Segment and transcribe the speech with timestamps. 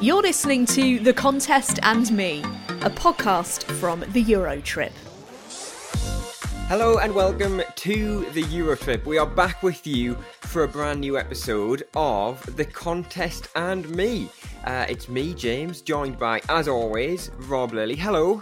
[0.00, 2.40] You're listening to The Contest and Me,
[2.82, 4.92] a podcast from the Eurotrip.
[6.68, 9.04] Hello and welcome to the Eurotrip.
[9.06, 14.30] We are back with you for a brand new episode of The Contest and Me.
[14.64, 17.96] Uh, it's me, James, joined by, as always, Rob Lilly.
[17.96, 18.40] Hello.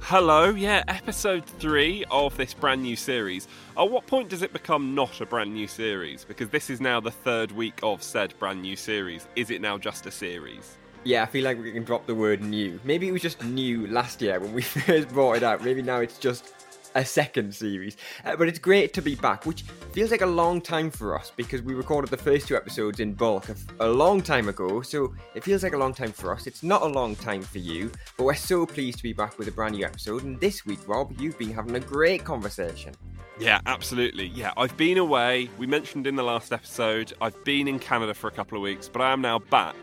[0.00, 3.46] Hello, yeah, episode three of this brand new series.
[3.76, 6.24] At what point does it become not a brand new series?
[6.24, 9.28] Because this is now the third week of said brand new series.
[9.36, 10.78] Is it now just a series?
[11.04, 12.80] Yeah, I feel like we can drop the word new.
[12.84, 15.62] Maybe it was just new last year when we first brought it out.
[15.62, 16.54] Maybe now it's just
[16.94, 17.96] a second series.
[18.24, 19.62] Uh, but it's great to be back, which
[19.92, 23.14] feels like a long time for us because we recorded the first two episodes in
[23.14, 24.82] bulk a, a long time ago.
[24.82, 26.46] So it feels like a long time for us.
[26.46, 29.48] It's not a long time for you, but we're so pleased to be back with
[29.48, 30.24] a brand new episode.
[30.24, 32.94] And this week, Rob, you've been having a great conversation.
[33.38, 34.26] Yeah, absolutely.
[34.26, 35.48] Yeah, I've been away.
[35.58, 38.88] We mentioned in the last episode, I've been in Canada for a couple of weeks,
[38.88, 39.76] but I am now back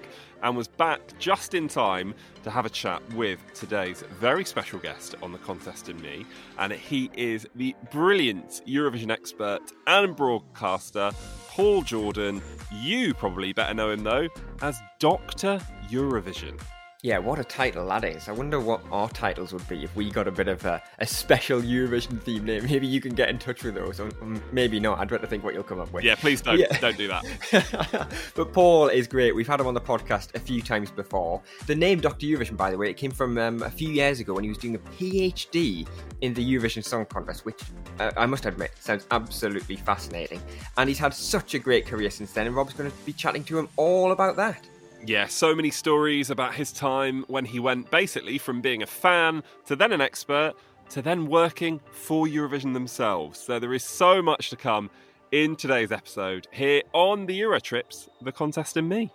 [0.44, 2.14] and was back just in time
[2.44, 6.26] to have a chat with today's very special guest on the contest and me.
[6.58, 11.12] And he is the brilliant Eurovision expert and broadcaster,
[11.50, 12.42] Paul Jordan.
[12.72, 14.28] You probably better know him though
[14.62, 15.60] as Dr.
[15.90, 16.60] Eurovision.
[17.06, 18.28] Yeah, what a title that is.
[18.28, 21.06] I wonder what our titles would be if we got a bit of a, a
[21.06, 22.64] special Eurovision theme name.
[22.72, 24.10] Maybe you can get in touch with those, or
[24.52, 24.98] maybe not.
[24.98, 26.04] I'd rather think what you'll come up with.
[26.04, 26.76] Yeah, please don't, yeah.
[26.80, 28.12] don't do that.
[28.36, 29.36] but Paul is great.
[29.36, 31.44] We've had him on the podcast a few times before.
[31.68, 32.26] The name Dr.
[32.26, 34.58] Eurovision, by the way, it came from um, a few years ago when he was
[34.58, 35.88] doing a PhD
[36.22, 37.62] in the Eurovision Song Contest, which
[38.00, 40.42] uh, I must admit sounds absolutely fascinating.
[40.78, 43.44] And he's had such a great career since then, and Rob's going to be chatting
[43.44, 44.66] to him all about that.
[45.08, 49.44] Yeah, so many stories about his time when he went basically from being a fan
[49.68, 50.54] to then an expert
[50.90, 53.40] to then working for Eurovision themselves.
[53.40, 54.90] So there is so much to come
[55.32, 59.12] in today's episode here on the Eurotrips, The Contest and Me.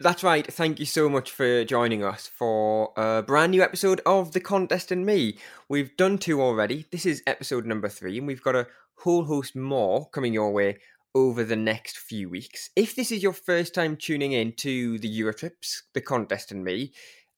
[0.00, 0.50] That's right.
[0.50, 4.90] Thank you so much for joining us for a brand new episode of The Contest
[4.90, 5.36] and Me.
[5.68, 6.86] We've done two already.
[6.90, 8.66] This is episode number three, and we've got a
[9.00, 10.78] whole host more coming your way
[11.14, 12.70] over the next few weeks.
[12.76, 16.92] If this is your first time tuning in to the Eurotrips, the contest and me,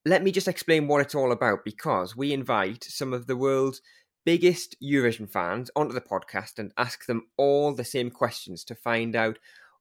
[0.04, 3.82] let me just explain what it's all about because we invite some of the world's
[4.24, 9.16] biggest Eurovision fans onto the podcast and ask them all the same questions to find
[9.16, 9.38] out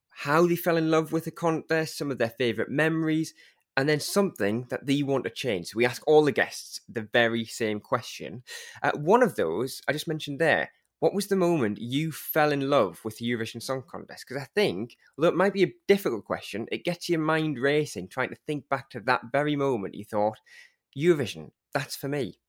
[0.10, 3.34] how they fell in love with the contest, some of their favourite memories,
[3.78, 5.68] and then something that they want to change.
[5.68, 8.44] So we ask all the guests the very same question.
[8.84, 10.72] Uh, one of those I just mentioned there.
[11.00, 14.26] What was the moment you fell in love with the Eurovision Song Contest?
[14.28, 18.10] Because I think, although it might be a difficult question, it gets your mind racing,
[18.10, 20.38] trying to think back to that very moment you thought,
[20.98, 22.40] Eurovision, that's for me.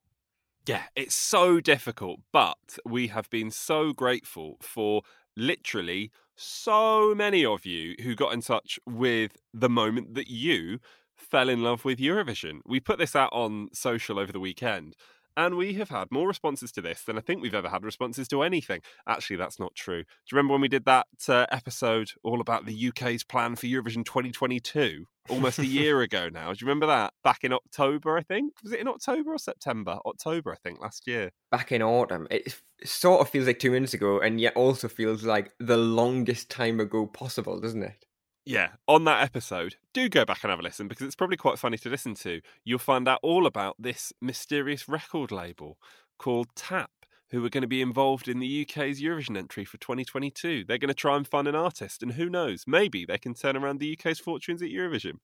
[0.66, 5.02] Yeah, it's so difficult, but we have been so grateful for
[5.36, 10.80] literally so many of you who got in touch with the moment that you
[11.14, 12.60] fell in love with Eurovision.
[12.66, 14.96] We put this out on social over the weekend.
[15.40, 18.28] And we have had more responses to this than I think we've ever had responses
[18.28, 18.82] to anything.
[19.08, 20.02] Actually, that's not true.
[20.02, 23.64] Do you remember when we did that uh, episode all about the UK's plan for
[23.64, 25.06] Eurovision 2022?
[25.30, 26.52] Almost a year ago now.
[26.52, 27.14] Do you remember that?
[27.24, 28.52] Back in October, I think.
[28.62, 29.98] Was it in October or September?
[30.04, 31.30] October, I think, last year.
[31.50, 32.28] Back in autumn.
[32.30, 36.50] It sort of feels like two minutes ago, and yet also feels like the longest
[36.50, 38.04] time ago possible, doesn't it?
[38.50, 41.56] Yeah, on that episode, do go back and have a listen because it's probably quite
[41.56, 42.40] funny to listen to.
[42.64, 45.78] You'll find out all about this mysterious record label
[46.18, 46.90] called Tap,
[47.30, 50.64] who are going to be involved in the UK's Eurovision entry for 2022.
[50.64, 53.56] They're going to try and find an artist, and who knows, maybe they can turn
[53.56, 55.14] around the UK's fortunes at Eurovision.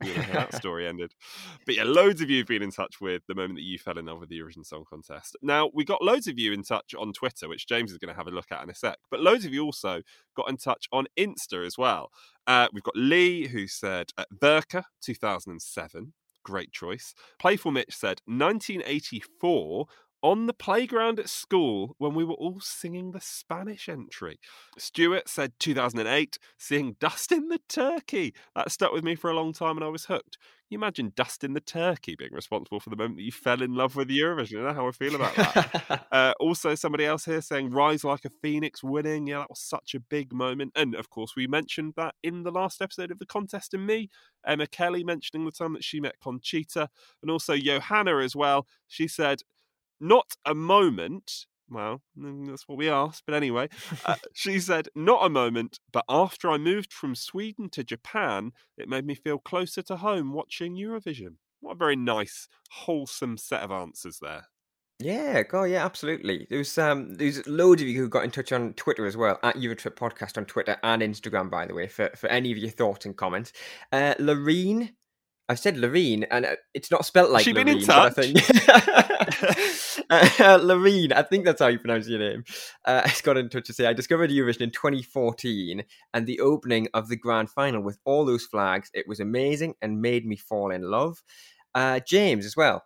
[0.00, 1.14] We know how that story ended.
[1.64, 3.98] But yeah, loads of you have been in touch with the moment that you fell
[3.98, 5.36] in love with the Eurovision Song Contest.
[5.40, 8.16] Now, we got loads of you in touch on Twitter, which James is going to
[8.16, 8.98] have a look at in a sec.
[9.10, 10.02] But loads of you also
[10.36, 12.10] got in touch on Insta as well.
[12.46, 16.12] Uh, we've got Lee, who said uh, Verka 2007.
[16.44, 17.14] Great choice.
[17.38, 19.86] Playful Mitch said 1984
[20.24, 24.40] on the playground at school when we were all singing the Spanish entry.
[24.78, 28.32] Stuart said 2008, seeing Dustin the Turkey.
[28.56, 30.38] That stuck with me for a long time and I was hooked.
[30.70, 33.96] You imagine Dustin the Turkey being responsible for the moment that you fell in love
[33.96, 34.52] with Eurovision.
[34.52, 36.06] You know how I feel about that.
[36.10, 39.26] uh, also, somebody else here saying Rise Like a Phoenix winning.
[39.26, 40.72] Yeah, that was such a big moment.
[40.74, 44.08] And of course, we mentioned that in the last episode of The Contest and Me.
[44.46, 46.88] Emma Kelly mentioning the time that she met Conchita.
[47.20, 48.66] And also Johanna as well.
[48.88, 49.40] She said,
[50.04, 51.46] not a moment.
[51.70, 53.24] Well, mm, that's what we asked.
[53.26, 53.68] But anyway,
[54.04, 58.88] uh, she said, not a moment, but after I moved from Sweden to Japan, it
[58.88, 61.36] made me feel closer to home watching Eurovision.
[61.60, 64.48] What a very nice, wholesome set of answers there.
[65.00, 66.46] Yeah, go yeah, absolutely.
[66.48, 69.56] There's um there's loads of you who got in touch on Twitter as well, at
[69.56, 73.04] Eurotrip Podcast on Twitter and Instagram, by the way, for, for any of your thoughts
[73.04, 73.52] and comments.
[73.90, 74.90] Uh Loreen
[75.48, 78.18] I've said Loreen, and uh, it's not spelt like Has she Loreen, been in touch?
[78.18, 78.36] I think
[80.10, 82.44] uh, Loreen, I think that's how you pronounce your name.
[82.84, 86.88] Uh, has got in touch to say I discovered Eurovision in 2014 and the opening
[86.94, 88.90] of the grand final with all those flags.
[88.94, 91.22] It was amazing and made me fall in love.
[91.74, 92.84] Uh, James as well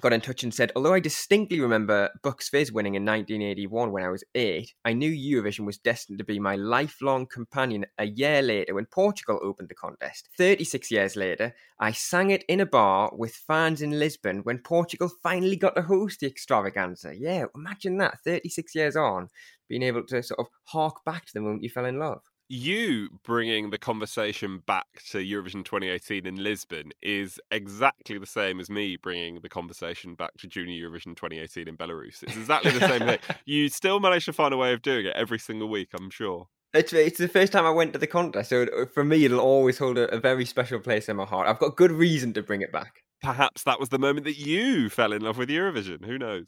[0.00, 4.04] got in touch and said, although I distinctly remember Bucks Fizz winning in 1981 when
[4.04, 8.40] I was eight, I knew Eurovision was destined to be my lifelong companion a year
[8.40, 10.28] later when Portugal opened the contest.
[10.38, 15.10] 36 years later, I sang it in a bar with fans in Lisbon when Portugal
[15.22, 17.14] finally got to host the extravaganza.
[17.16, 19.28] Yeah, imagine that, 36 years on,
[19.68, 23.08] being able to sort of hark back to the moment you fell in love you
[23.22, 28.96] bringing the conversation back to Eurovision 2018 in Lisbon is exactly the same as me
[28.96, 32.24] bringing the conversation back to Junior Eurovision 2018 in Belarus.
[32.24, 33.18] It's exactly the same thing.
[33.44, 36.48] You still manage to find a way of doing it every single week, I'm sure.
[36.74, 39.40] It's, it's the first time I went to the contest, so uh, for me, it'll
[39.40, 41.48] always hold a, a very special place in my heart.
[41.48, 43.02] I've got good reason to bring it back.
[43.22, 46.04] Perhaps that was the moment that you fell in love with Eurovision.
[46.04, 46.46] Who knows?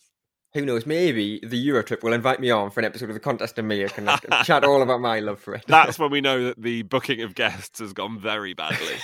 [0.54, 3.58] Who knows, maybe the Eurotrip will invite me on for an episode of the contest
[3.58, 3.84] and me.
[3.84, 4.06] I can
[4.44, 5.64] chat all about my love for it.
[5.68, 8.94] That's when we know that the booking of guests has gone very badly.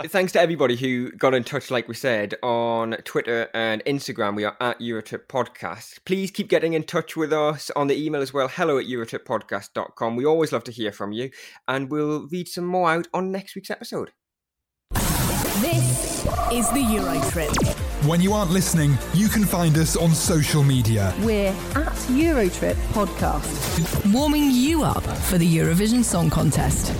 [0.08, 4.34] Thanks to everybody who got in touch, like we said, on Twitter and Instagram.
[4.34, 5.98] We are at Eurotrip Podcast.
[6.06, 8.48] Please keep getting in touch with us on the email as well.
[8.48, 10.16] Hello at EurotripPodcast.com.
[10.16, 11.30] We always love to hear from you,
[11.68, 14.12] and we'll read some more out on next week's episode.
[15.60, 17.81] This is the Eurotrip.
[18.06, 21.14] When you aren't listening, you can find us on social media.
[21.20, 26.92] We're at Eurotrip Podcast, warming you up for the Eurovision Song Contest.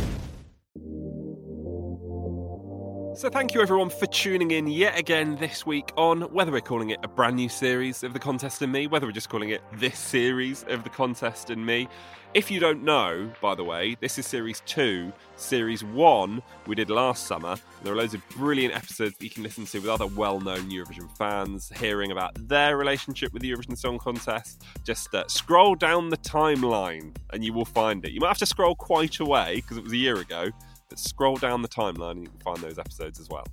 [3.14, 6.90] So, thank you everyone for tuning in yet again this week on whether we're calling
[6.90, 9.60] it a brand new series of The Contest and Me, whether we're just calling it
[9.74, 11.88] this series of The Contest and Me.
[12.32, 15.12] If you don't know, by the way, this is series two.
[15.36, 17.56] Series one we did last summer.
[17.82, 20.70] There are loads of brilliant episodes that you can listen to with other well known
[20.70, 24.62] Eurovision fans, hearing about their relationship with the Eurovision Song Contest.
[24.84, 28.12] Just uh, scroll down the timeline and you will find it.
[28.12, 30.50] You might have to scroll quite a way because it was a year ago,
[30.98, 33.44] scroll down the timeline and you can find those episodes as well.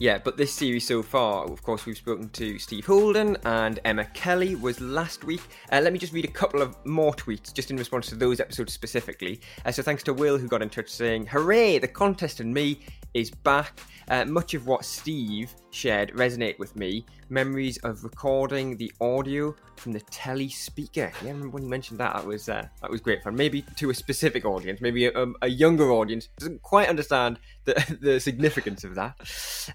[0.00, 4.04] Yeah, but this series so far, of course, we've spoken to Steve Holden and Emma
[4.06, 5.42] Kelly was last week.
[5.70, 8.40] Uh, let me just read a couple of more tweets just in response to those
[8.40, 9.40] episodes specifically.
[9.64, 11.78] Uh, so thanks to Will who got in touch saying, "Hooray!
[11.78, 12.80] The contest and me
[13.14, 17.06] is back." Uh, much of what Steve shared resonate with me.
[17.30, 21.10] Memories of recording the audio from the telly speaker.
[21.22, 22.14] Yeah, I remember when you mentioned that.
[22.14, 23.34] That was uh, that was great fun.
[23.34, 27.98] Maybe to a specific audience, maybe a, um, a younger audience doesn't quite understand the,
[28.00, 29.16] the significance of that.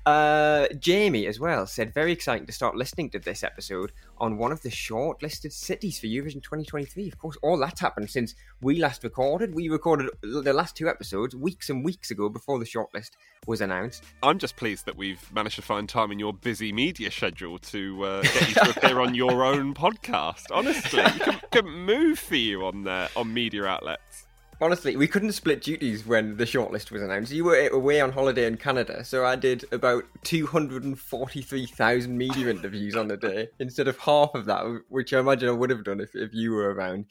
[0.06, 4.52] Uh, Jamie as well said very exciting to start listening to this episode on one
[4.52, 7.08] of the shortlisted cities for Eurovision 2023.
[7.08, 9.54] Of course, all that's happened since we last recorded.
[9.54, 13.12] We recorded the last two episodes weeks and weeks ago before the shortlist
[13.48, 14.04] was announced.
[14.22, 18.04] I'm just pleased that we've managed to find time in your busy media schedule to
[18.04, 20.46] uh, get you to appear on your own podcast.
[20.52, 24.28] Honestly, you couldn't, move for you on uh, on media outlets
[24.62, 27.32] honestly, we couldn't split duties when the shortlist was announced.
[27.32, 33.08] You were away on holiday in Canada, so I did about 243,000 media interviews on
[33.08, 36.16] the day instead of half of that, which I imagine I would have done if,
[36.16, 37.06] if you were around.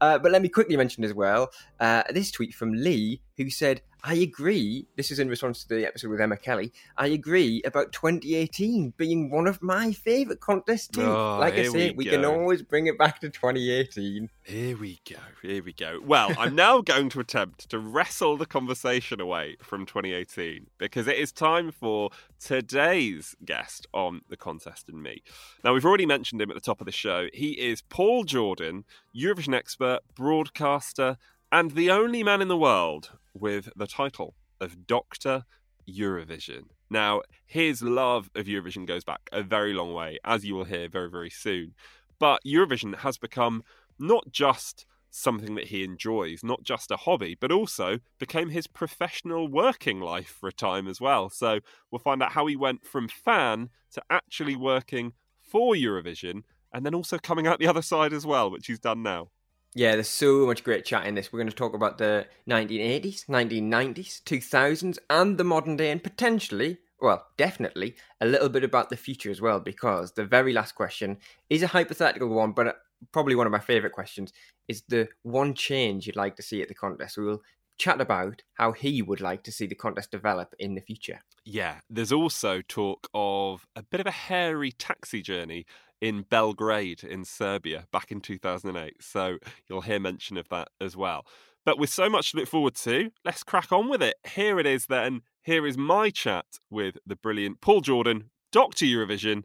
[0.00, 1.50] Uh, but let me quickly mention as well
[1.80, 4.86] uh, this tweet from Lee, who said, I agree.
[4.94, 6.72] This is in response to the episode with Emma Kelly.
[6.96, 11.02] I agree about 2018 being one of my favourite contests too.
[11.02, 14.30] Oh, like I say, we, we can always bring it back to 2018.
[14.44, 15.16] Here we go.
[15.42, 15.98] Here we go.
[16.04, 21.16] Well, I'm now going to attempt to wrestle the conversation away from 2018 because it
[21.16, 25.24] is time for today's guest on the contest and me.
[25.64, 27.26] Now, we've already mentioned him at the top of the show.
[27.34, 28.84] He is Paul Jordan,
[29.16, 31.16] Eurovision expert, broadcaster,
[31.50, 35.44] and the only man in the world with the title of Doctor
[35.88, 36.64] Eurovision.
[36.90, 40.88] Now, his love of Eurovision goes back a very long way, as you will hear
[40.88, 41.74] very, very soon.
[42.18, 43.62] But Eurovision has become
[43.98, 49.48] not just something that he enjoys, not just a hobby, but also became his professional
[49.48, 51.30] working life for a time as well.
[51.30, 56.84] So we'll find out how he went from fan to actually working for Eurovision and
[56.84, 59.30] then also coming out the other side as well, which he's done now.
[59.76, 61.30] Yeah, there's so much great chat in this.
[61.30, 66.78] We're going to talk about the 1980s, 1990s, 2000s, and the modern day, and potentially,
[66.98, 71.18] well, definitely, a little bit about the future as well, because the very last question
[71.50, 72.72] is a hypothetical one, but uh,
[73.12, 74.32] probably one of my favourite questions
[74.66, 77.18] is the one change you'd like to see at the contest.
[77.18, 77.42] We will
[77.78, 81.20] chat about how he would like to see the contest develop in the future.
[81.44, 85.66] Yeah, there's also talk of a bit of a hairy taxi journey
[86.00, 89.02] in Belgrade in Serbia back in 2008.
[89.02, 91.26] So you'll hear mention of that as well.
[91.64, 94.16] But with so much to look forward to, let's crack on with it.
[94.34, 95.22] Here it is then.
[95.42, 98.84] Here is my chat with the brilliant Paul Jordan, Dr.
[98.84, 99.42] Eurovision,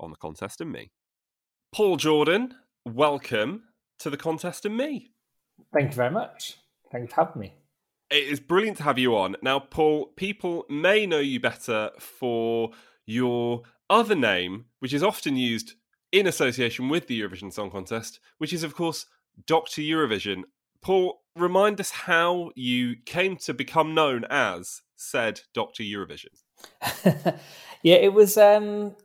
[0.00, 0.90] on the contest and me.
[1.72, 2.54] Paul Jordan,
[2.86, 3.64] welcome
[3.98, 5.10] to the contest and me.
[5.74, 6.56] Thank you very much.
[6.90, 7.57] Thank you for having me.
[8.10, 9.36] It is brilliant to have you on.
[9.42, 12.70] Now, Paul, people may know you better for
[13.04, 15.74] your other name, which is often used
[16.10, 19.06] in association with the Eurovision Song Contest, which is, of course,
[19.46, 19.82] Dr.
[19.82, 20.42] Eurovision.
[20.80, 25.82] Paul, remind us how you came to become known as said Dr.
[25.82, 26.34] Eurovision.
[27.82, 28.96] yeah, it was um,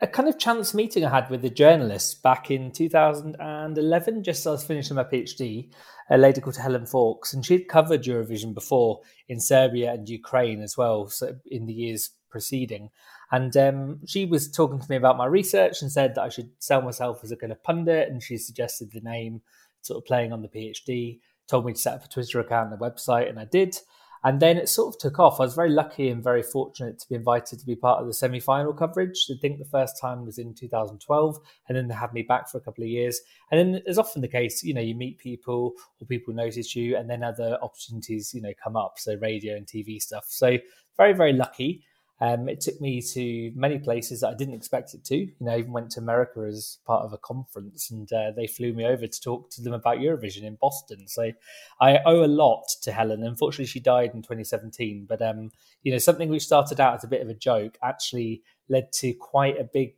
[0.00, 4.46] a kind of chance meeting I had with a journalist back in 2011, just as
[4.46, 5.72] I was finishing my PhD,
[6.10, 10.76] a lady called Helen Fawkes, and she'd covered Eurovision before in Serbia and Ukraine as
[10.76, 12.90] well, so in the years preceding.
[13.32, 16.50] And um, she was talking to me about my research and said that I should
[16.58, 18.08] sell myself as a kind of pundit.
[18.08, 19.42] And she suggested the name,
[19.80, 22.80] sort of playing on the PhD, told me to set up a Twitter account and
[22.80, 23.78] a website, and I did.
[24.26, 25.38] And then it sort of took off.
[25.38, 28.12] I was very lucky and very fortunate to be invited to be part of the
[28.12, 29.24] semi final coverage.
[29.30, 32.58] I think the first time was in 2012, and then they had me back for
[32.58, 33.20] a couple of years.
[33.52, 36.96] And then, as often the case, you know, you meet people or people notice you,
[36.96, 38.94] and then other opportunities, you know, come up.
[38.98, 40.24] So, radio and TV stuff.
[40.26, 40.58] So,
[40.96, 41.84] very, very lucky.
[42.18, 45.16] Um, it took me to many places that I didn't expect it to.
[45.16, 48.46] You know, I even went to America as part of a conference, and uh, they
[48.46, 51.08] flew me over to talk to them about Eurovision in Boston.
[51.08, 51.32] So
[51.80, 53.22] I owe a lot to Helen.
[53.22, 55.04] Unfortunately, she died in 2017.
[55.06, 55.50] But um,
[55.82, 59.12] you know, something which started out as a bit of a joke actually led to
[59.12, 59.94] quite a big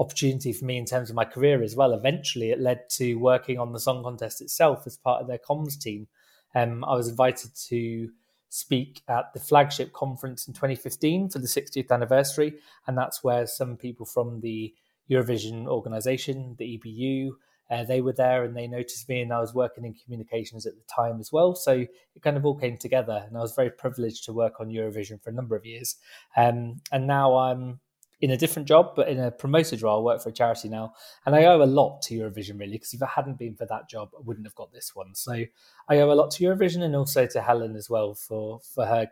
[0.00, 1.92] opportunity for me in terms of my career as well.
[1.92, 5.78] Eventually, it led to working on the song contest itself as part of their comms
[5.78, 6.08] team.
[6.54, 8.10] Um, I was invited to
[8.54, 12.54] speak at the flagship conference in 2015 for the 60th anniversary.
[12.86, 14.72] And that's where some people from the
[15.10, 17.32] Eurovision organization, the EBU,
[17.68, 20.74] uh, they were there and they noticed me, and I was working in communications at
[20.74, 21.56] the time as well.
[21.56, 24.68] So it kind of all came together, and I was very privileged to work on
[24.68, 25.96] Eurovision for a number of years.
[26.36, 27.80] Um, and now I'm
[28.24, 29.98] in a different job, but in a promoted role.
[29.98, 30.94] I work for a charity now,
[31.26, 33.86] and I owe a lot to Eurovision really because if it hadn't been for that
[33.86, 35.14] job, I wouldn't have got this one.
[35.14, 35.44] So
[35.90, 39.08] I owe a lot to Eurovision and also to Helen as well for for her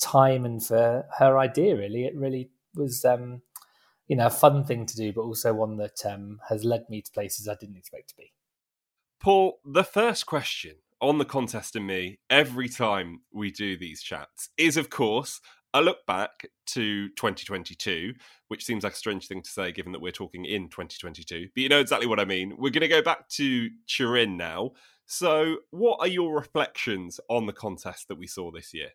[0.00, 1.76] time and for her idea.
[1.76, 3.42] Really, it really was um,
[4.08, 7.02] you know a fun thing to do, but also one that um, has led me
[7.02, 8.32] to places I didn't expect to be.
[9.20, 14.48] Paul, the first question on the contest and me every time we do these chats
[14.56, 15.42] is, of course,
[15.74, 18.14] a look back to 2022,
[18.48, 21.62] which seems like a strange thing to say given that we're talking in 2022, but
[21.62, 22.54] you know exactly what I mean.
[22.56, 24.70] We're going to go back to Turin now.
[25.06, 28.90] So, what are your reflections on the contest that we saw this year?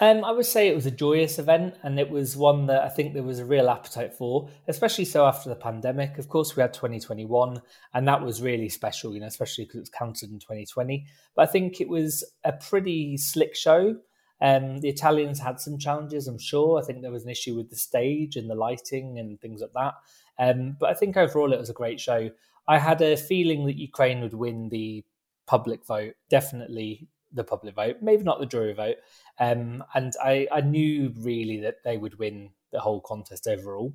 [0.00, 2.88] Um, I would say it was a joyous event, and it was one that I
[2.88, 6.18] think there was a real appetite for, especially so after the pandemic.
[6.18, 7.60] Of course, we had 2021,
[7.92, 11.06] and that was really special, you know, especially because it was counted in 2020.
[11.34, 13.96] But I think it was a pretty slick show.
[14.42, 16.78] Um, the Italians had some challenges, I'm sure.
[16.80, 19.72] I think there was an issue with the stage and the lighting and things like
[19.74, 19.94] that.
[20.38, 22.28] Um, but I think overall it was a great show.
[22.66, 25.04] I had a feeling that Ukraine would win the
[25.46, 28.96] public vote, definitely the public vote, maybe not the jury vote.
[29.38, 33.94] Um, and I, I, knew really that they would win the whole contest overall.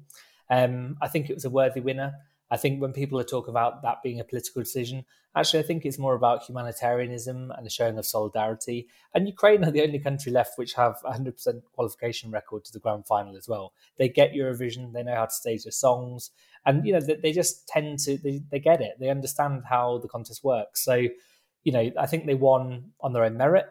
[0.50, 2.14] Um, I think it was a worthy winner.
[2.50, 5.86] I think when people are talking about that being a political decision, actually, I think
[5.86, 8.88] it's more about humanitarianism and a showing of solidarity.
[9.14, 12.80] And Ukraine are the only country left which have a 100% qualification record to the
[12.80, 13.74] grand final as well.
[13.98, 16.32] They get Eurovision, they know how to stage their songs,
[16.66, 18.98] and you know they, they just tend to they, they get it.
[19.00, 20.84] They understand how the contest works.
[20.84, 21.06] So,
[21.64, 23.66] you know, I think they won on their own merit.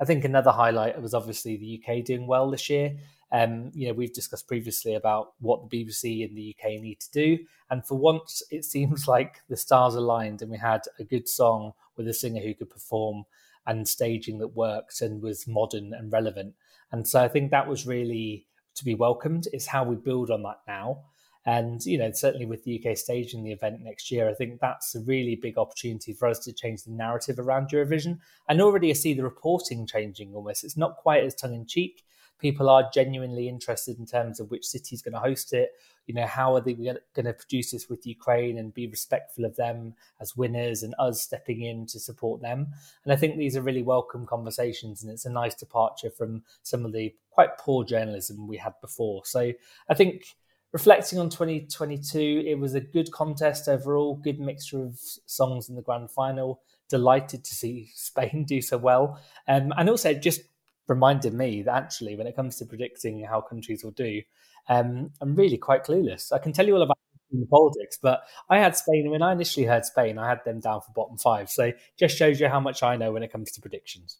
[0.00, 2.96] I think another highlight was obviously the UK doing well this year.
[3.32, 7.10] Um, you know, we've discussed previously about what the BBC in the UK need to
[7.10, 7.38] do,
[7.70, 11.72] and for once, it seems like the stars aligned, and we had a good song
[11.96, 13.24] with a singer who could perform
[13.66, 16.54] and staging that worked and was modern and relevant.
[16.90, 19.48] And so I think that was really to be welcomed.
[19.52, 21.04] Is how we build on that now.
[21.44, 24.94] And you know, certainly with the UK staging the event next year, I think that's
[24.94, 28.18] a really big opportunity for us to change the narrative around Eurovision.
[28.48, 30.64] And already I see the reporting changing almost.
[30.64, 32.04] It's not quite as tongue in cheek
[32.38, 35.70] people are genuinely interested in terms of which city is going to host it.
[36.06, 39.54] You know, how are they going to produce this with Ukraine and be respectful of
[39.54, 42.68] them as winners and us stepping in to support them?
[43.04, 46.84] And I think these are really welcome conversations, and it's a nice departure from some
[46.84, 49.24] of the quite poor journalism we had before.
[49.24, 49.52] So
[49.88, 50.24] I think
[50.72, 55.82] reflecting on 2022, it was a good contest overall, good mixture of songs in the
[55.82, 56.60] grand final.
[56.88, 59.20] Delighted to see Spain do so well.
[59.48, 60.42] Um, and also just
[60.88, 64.22] reminded me that actually, when it comes to predicting how countries will do,
[64.68, 66.32] um, I'm really quite clueless.
[66.32, 66.98] I can tell you all about
[67.30, 69.10] the politics, but I had Spain.
[69.10, 71.50] When I initially heard Spain, I had them down for bottom five.
[71.50, 74.18] So just shows you how much I know when it comes to predictions.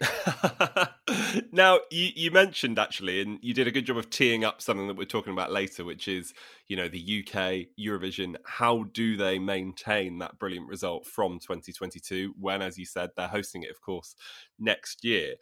[1.52, 4.88] now you, you mentioned actually and you did a good job of teeing up something
[4.88, 6.34] that we're talking about later which is
[6.66, 7.34] you know the uk
[7.78, 13.28] eurovision how do they maintain that brilliant result from 2022 when as you said they're
[13.28, 14.16] hosting it of course
[14.58, 15.34] next year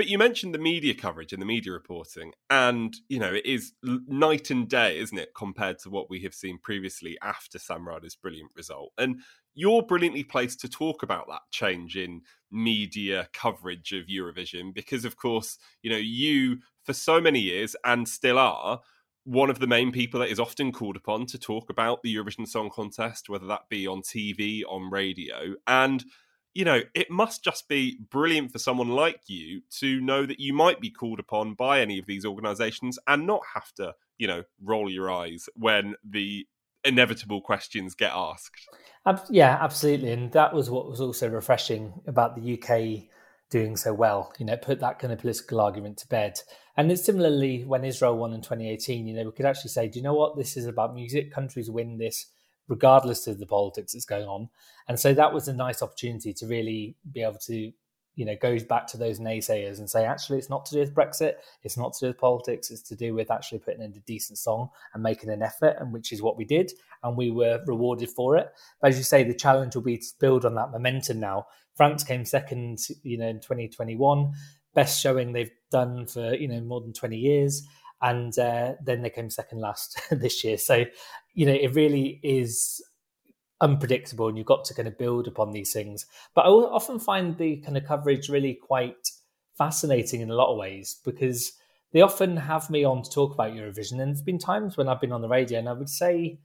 [0.00, 3.74] but you mentioned the media coverage and the media reporting, and you know it is
[3.82, 8.16] night and day, isn't it, compared to what we have seen previously after Sam Ryder's
[8.16, 8.92] brilliant result.
[8.96, 9.20] And
[9.54, 15.16] you're brilliantly placed to talk about that change in media coverage of Eurovision, because of
[15.16, 18.80] course, you know you for so many years and still are
[19.24, 22.48] one of the main people that is often called upon to talk about the Eurovision
[22.48, 26.06] Song Contest, whether that be on TV, on radio, and
[26.54, 30.52] you know, it must just be brilliant for someone like you to know that you
[30.52, 34.42] might be called upon by any of these organizations and not have to, you know,
[34.62, 36.46] roll your eyes when the
[36.84, 38.68] inevitable questions get asked.
[39.30, 40.12] Yeah, absolutely.
[40.12, 43.08] And that was what was also refreshing about the UK
[43.50, 46.38] doing so well, you know, put that kind of political argument to bed.
[46.76, 49.98] And it's similarly when Israel won in 2018, you know, we could actually say, do
[49.98, 50.36] you know what?
[50.36, 51.32] This is about music.
[51.32, 52.26] Countries win this
[52.70, 54.48] regardless of the politics that's going on.
[54.88, 57.72] And so that was a nice opportunity to really be able to,
[58.14, 60.94] you know, go back to those naysayers and say, actually, it's not to do with
[60.94, 64.00] Brexit, it's not to do with politics, it's to do with actually putting in a
[64.06, 67.60] decent song and making an effort, and which is what we did, and we were
[67.66, 68.48] rewarded for it.
[68.80, 71.46] But as you say, the challenge will be to build on that momentum now.
[71.74, 74.32] France came second, you know, in 2021,
[74.74, 77.66] best showing they've done for you know more than 20 years
[78.02, 80.56] and uh, then they came second last this year.
[80.56, 80.84] So,
[81.34, 82.82] you know, it really is
[83.60, 86.06] unpredictable, and you've got to kind of build upon these things.
[86.34, 89.10] But I often find the kind of coverage really quite
[89.56, 91.52] fascinating in a lot of ways because
[91.92, 95.00] they often have me on to talk about Eurovision, and there's been times when I've
[95.00, 96.38] been on the radio, and I would say,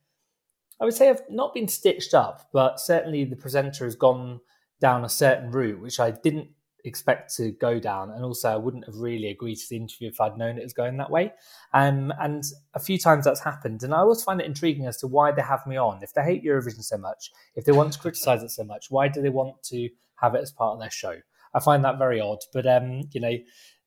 [0.81, 4.41] I would say I've not been stitched up, but certainly the presenter has gone
[4.81, 6.49] down a certain route which I didn't
[6.85, 8.11] expect to go down.
[8.11, 10.73] And also, I wouldn't have really agreed to the interview if I'd known it was
[10.73, 11.33] going that way.
[11.73, 12.43] Um, and
[12.73, 13.83] a few times that's happened.
[13.83, 16.03] And I always find it intriguing as to why they have me on.
[16.03, 19.07] If they hate Eurovision so much, if they want to criticize it so much, why
[19.07, 21.15] do they want to have it as part of their show?
[21.53, 22.39] I find that very odd.
[22.53, 23.35] But, um, you know,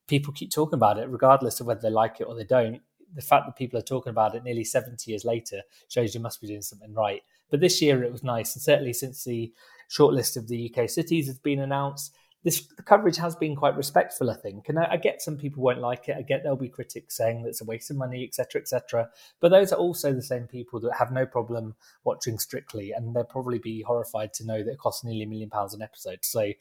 [0.09, 2.81] people keep talking about it, regardless of whether they like it or they don't.
[3.15, 6.43] the fact that people are talking about it nearly 70 years later shows you must
[6.43, 7.23] be doing something right.
[7.51, 9.51] But this year it was nice, and certainly since the
[9.89, 12.15] shortlist of the UK cities has been announced,
[12.49, 14.71] this the coverage has been quite respectful, I think.
[14.71, 16.17] And I, I, get some people won't like it.
[16.17, 19.11] I get there'll be critics saying that it's a waste of money, etc., etc.
[19.41, 23.25] But those are also the same people that have no problem watching Strictly, and they'll
[23.25, 26.21] probably be horrified to know that it costs nearly a million pounds an episode.
[26.23, 26.53] So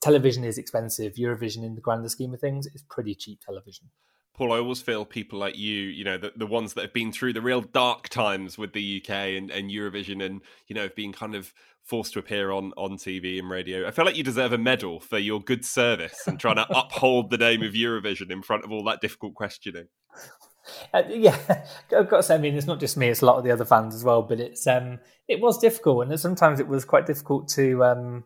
[0.00, 1.14] television is expensive.
[1.14, 3.86] Eurovision, in the grander scheme of things, is pretty cheap television.
[4.34, 7.12] Paul, I always feel people like you, you know, the, the ones that have been
[7.12, 10.96] through the real dark times with the UK and, and Eurovision and, you know, have
[10.96, 13.86] been kind of forced to appear on, on TV and radio.
[13.86, 17.30] I feel like you deserve a medal for your good service and trying to uphold
[17.30, 19.86] the name of Eurovision in front of all that difficult questioning.
[20.92, 21.38] Uh, yeah,
[21.96, 23.50] I've got to say, I mean, it's not just me; it's a lot of the
[23.50, 24.22] other fans as well.
[24.22, 28.24] But it's um, it was difficult, and sometimes it was quite difficult to um,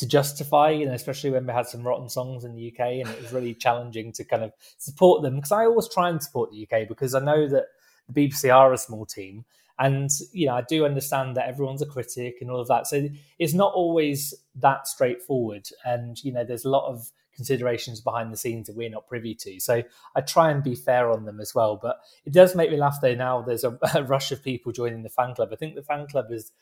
[0.00, 3.08] to justify, you know, especially when we had some rotten songs in the UK, and
[3.08, 6.50] it was really challenging to kind of support them because I always try and support
[6.50, 7.66] the UK because I know that
[8.08, 9.44] the BBC are a small team,
[9.78, 13.08] and you know I do understand that everyone's a critic and all of that, so
[13.38, 18.36] it's not always that straightforward, and you know, there's a lot of considerations behind the
[18.36, 19.58] scenes that we're not privy to.
[19.60, 19.82] So
[20.14, 21.78] I try and be fair on them as well.
[21.80, 25.02] But it does make me laugh though now there's a, a rush of people joining
[25.02, 25.48] the fan club.
[25.52, 26.52] I think the fan club is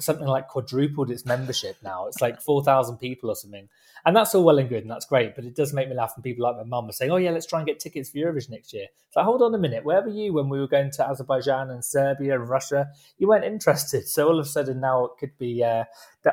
[0.00, 2.06] something like quadrupled its membership now.
[2.06, 3.68] It's like 4,000 people or something.
[4.04, 5.34] And that's all well and good and that's great.
[5.36, 7.30] But it does make me laugh when people like my mum are saying, oh, yeah,
[7.30, 8.86] let's try and get tickets for Eurovision next year.
[9.06, 9.84] It's like, hold on a minute.
[9.84, 12.88] Where were you when we were going to Azerbaijan and Serbia and Russia?
[13.18, 14.04] You weren't interested.
[14.10, 15.84] So all of a sudden now it could be uh,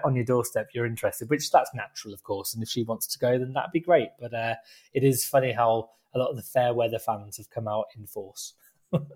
[0.03, 2.53] on your doorstep, you're interested, which that's natural, of course.
[2.53, 4.09] And if she wants to go, then that'd be great.
[4.19, 4.55] But uh,
[4.93, 8.07] it is funny how a lot of the fair weather fans have come out in
[8.07, 8.53] force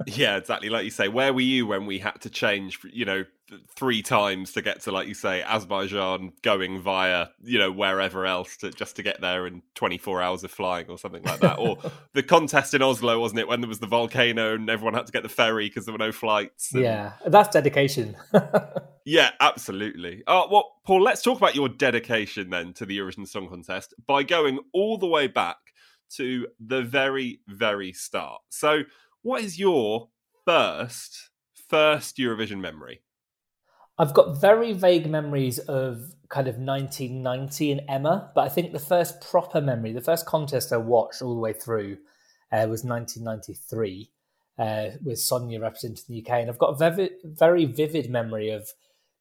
[0.05, 0.69] yeah, exactly.
[0.69, 3.23] Like you say, where were you when we had to change, you know,
[3.75, 8.57] three times to get to, like you say, Azerbaijan, going via, you know, wherever else
[8.57, 11.57] to just to get there in 24 hours of flying or something like that?
[11.59, 11.77] or
[12.13, 15.11] the contest in Oslo, wasn't it, when there was the volcano and everyone had to
[15.11, 16.73] get the ferry because there were no flights?
[16.73, 16.83] And...
[16.83, 18.15] Yeah, that's dedication.
[19.05, 20.23] yeah, absolutely.
[20.27, 24.23] Uh, well, Paul, let's talk about your dedication then to the Eurovision Song Contest by
[24.23, 25.57] going all the way back
[26.11, 28.41] to the very, very start.
[28.49, 28.83] So,
[29.21, 30.09] what is your
[30.45, 31.29] first
[31.69, 33.01] first Eurovision memory?
[33.97, 38.79] I've got very vague memories of kind of 1990 and Emma, but I think the
[38.79, 41.97] first proper memory, the first contest I watched all the way through,
[42.51, 44.09] uh, was 1993
[44.57, 48.69] uh, with Sonia representing the UK, and I've got a very, very vivid memory of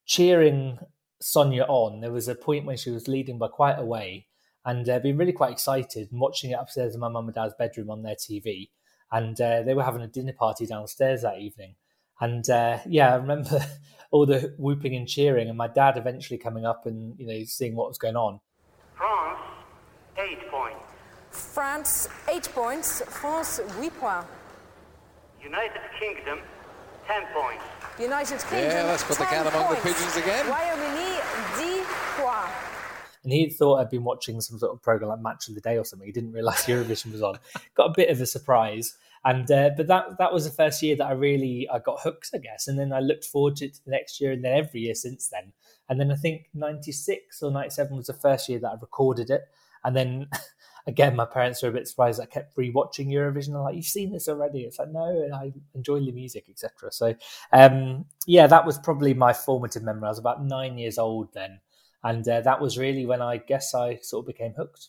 [0.06, 0.78] cheering
[1.20, 2.00] Sonia on.
[2.00, 4.26] There was a point when she was leading by quite a way,
[4.64, 7.54] and uh, being really quite excited and watching it upstairs in my mum and dad's
[7.58, 8.70] bedroom on their TV
[9.12, 11.74] and uh, they were having a dinner party downstairs that evening.
[12.20, 13.64] And uh, yeah, I remember
[14.10, 17.74] all the whooping and cheering, and my dad eventually coming up and you know seeing
[17.74, 18.40] what was going on.
[18.94, 19.40] France,
[20.18, 20.78] eight points.
[21.30, 23.02] France, eight points.
[23.02, 24.26] France, huit points.
[25.42, 26.38] United Kingdom,
[27.06, 27.64] ten points.
[27.98, 28.70] United Kingdom.
[28.70, 29.82] Yeah, let's put the cat among points.
[29.82, 30.46] the pigeons again.
[30.46, 31.09] Royaume-Uni, dix points.
[33.22, 35.76] And he thought I'd been watching some sort of program like Match of the Day
[35.76, 36.06] or something.
[36.06, 37.38] He didn't realize Eurovision was on.
[37.74, 38.96] Got a bit of a surprise.
[39.24, 42.30] And uh, but that that was the first year that I really I got hooked,
[42.34, 42.68] I guess.
[42.68, 45.28] And then I looked forward to to the next year, and then every year since
[45.28, 45.52] then.
[45.88, 49.42] And then I think '96 or '97 was the first year that I recorded it.
[49.84, 50.28] And then
[50.86, 52.18] again, my parents were a bit surprised.
[52.18, 53.62] I kept rewatching Eurovision.
[53.62, 56.90] Like, "You've seen this already?" It's like, "No," and I enjoy the music, etc.
[56.90, 57.14] So,
[57.52, 60.06] um, yeah, that was probably my formative memory.
[60.06, 61.60] I was about nine years old then,
[62.02, 64.88] and uh, that was really when I guess I sort of became hooked.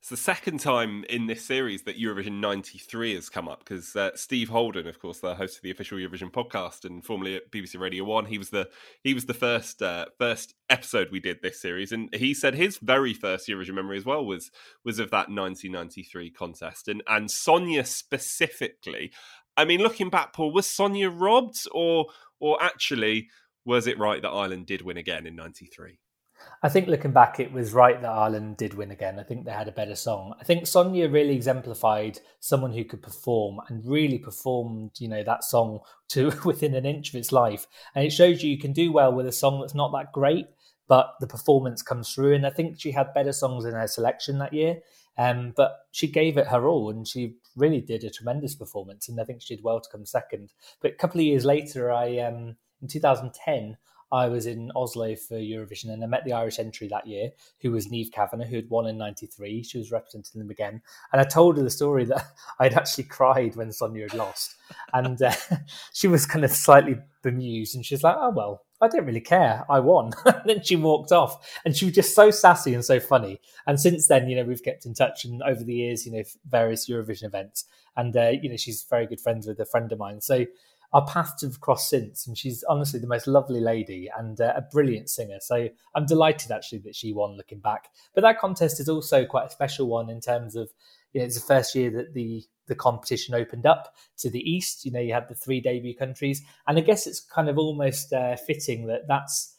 [0.00, 4.10] It's the second time in this series that Eurovision 93 has come up because uh,
[4.14, 7.80] Steve Holden, of course, the host of the official Eurovision podcast and formerly at BBC
[7.80, 8.68] Radio 1, he was the
[9.02, 12.78] he was the first uh, first episode we did this series and he said his
[12.78, 14.52] very first Eurovision memory as well was
[14.84, 19.10] was of that 1993 contest and and Sonia specifically.
[19.56, 22.06] I mean, looking back, Paul, was Sonia robbed or
[22.38, 23.30] or actually
[23.64, 25.98] was it right that Ireland did win again in 93?
[26.62, 29.18] I think looking back, it was right that Ireland did win again.
[29.18, 30.34] I think they had a better song.
[30.40, 35.44] I think Sonia really exemplified someone who could perform and really performed, you know, that
[35.44, 37.66] song to within an inch of its life.
[37.94, 40.46] And it shows you you can do well with a song that's not that great,
[40.88, 42.34] but the performance comes through.
[42.34, 44.78] And I think she had better songs in her selection that year.
[45.16, 49.08] Um, but she gave it her all and she really did a tremendous performance.
[49.08, 50.52] And I think she did well to come second.
[50.80, 53.76] But a couple of years later, I um, in 2010,
[54.10, 57.72] I was in Oslo for Eurovision and I met the Irish entry that year, who
[57.72, 59.62] was Niamh Kavanagh, who had won in 93.
[59.62, 60.80] She was representing them again.
[61.12, 62.24] And I told her the story that
[62.60, 64.56] I'd actually cried when Sonia had lost.
[64.92, 65.32] And uh,
[65.92, 69.64] she was kind of slightly bemused and she's like, oh, well, I don't really care.
[69.68, 70.12] I won.
[70.24, 73.40] and then she walked off, and she was just so sassy and so funny.
[73.66, 76.22] And since then, you know, we've kept in touch, and over the years, you know,
[76.48, 77.64] various Eurovision events,
[77.96, 80.20] and uh, you know, she's very good friends with a friend of mine.
[80.20, 80.46] So
[80.92, 84.62] our paths have crossed since, and she's honestly the most lovely lady and uh, a
[84.62, 85.38] brilliant singer.
[85.40, 87.36] So I'm delighted actually that she won.
[87.36, 90.70] Looking back, but that contest is also quite a special one in terms of
[91.12, 94.84] you know, it's the first year that the the competition opened up to the east.
[94.84, 98.12] You know, you had the three debut countries, and I guess it's kind of almost
[98.12, 99.56] uh, fitting that that's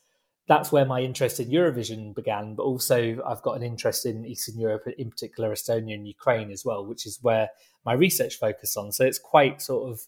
[0.48, 2.56] that's where my interest in Eurovision began.
[2.56, 6.66] But also, I've got an interest in Eastern Europe, in particular Estonia and Ukraine as
[6.66, 7.50] well, which is where
[7.86, 8.92] my research focused on.
[8.92, 10.02] So it's quite sort of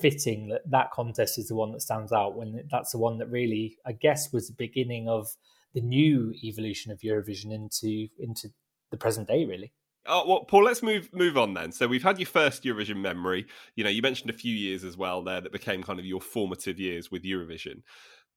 [0.00, 3.30] fitting that that contest is the one that stands out when that's the one that
[3.30, 5.28] really, I guess, was the beginning of
[5.74, 8.48] the new evolution of Eurovision into into
[8.90, 9.72] the present day, really.
[10.08, 11.72] Oh, well, Paul, let's move move on then.
[11.72, 13.46] So we've had your first Eurovision memory.
[13.74, 16.20] You know, you mentioned a few years as well there that became kind of your
[16.20, 17.82] formative years with Eurovision.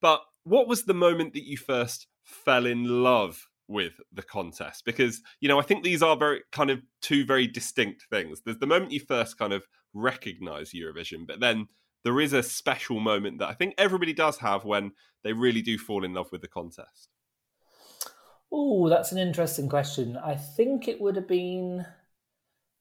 [0.01, 4.84] But what was the moment that you first fell in love with the contest?
[4.84, 8.41] Because, you know, I think these are very kind of two very distinct things.
[8.43, 11.67] There's the moment you first kind of recognize Eurovision, but then
[12.03, 14.91] there is a special moment that I think everybody does have when
[15.23, 17.10] they really do fall in love with the contest.
[18.51, 20.17] Oh, that's an interesting question.
[20.17, 21.86] I think it would have been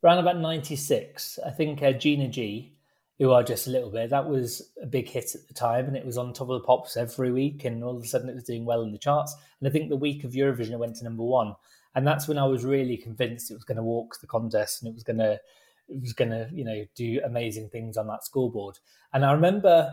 [0.02, 1.38] around about 96.
[1.44, 2.77] I think uh, Gina G,
[3.20, 5.96] Ooh Aah just a little bit, that was a big hit at the time and
[5.96, 8.34] it was on top of the pops every week and all of a sudden it
[8.34, 9.34] was doing well in the charts.
[9.60, 11.54] And I think the week of Eurovision it went to number one.
[11.94, 14.90] And that's when I was really convinced it was going to walk the contest and
[14.90, 15.40] it was going to
[15.88, 18.78] it was going to you know do amazing things on that scoreboard.
[19.12, 19.92] And I remember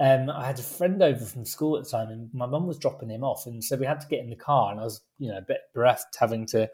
[0.00, 2.78] um, I had a friend over from school at the time, and my mum was
[2.78, 5.00] dropping him off, and so we had to get in the car, and I was,
[5.18, 6.68] you know, a bit bereft having to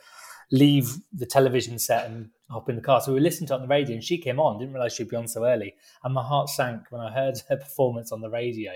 [0.51, 3.01] leave the television set and hop in the car.
[3.01, 4.59] So we listened to it on the radio, and she came on.
[4.59, 7.57] Didn't realize she'd be on so early, and my heart sank when I heard her
[7.57, 8.73] performance on the radio.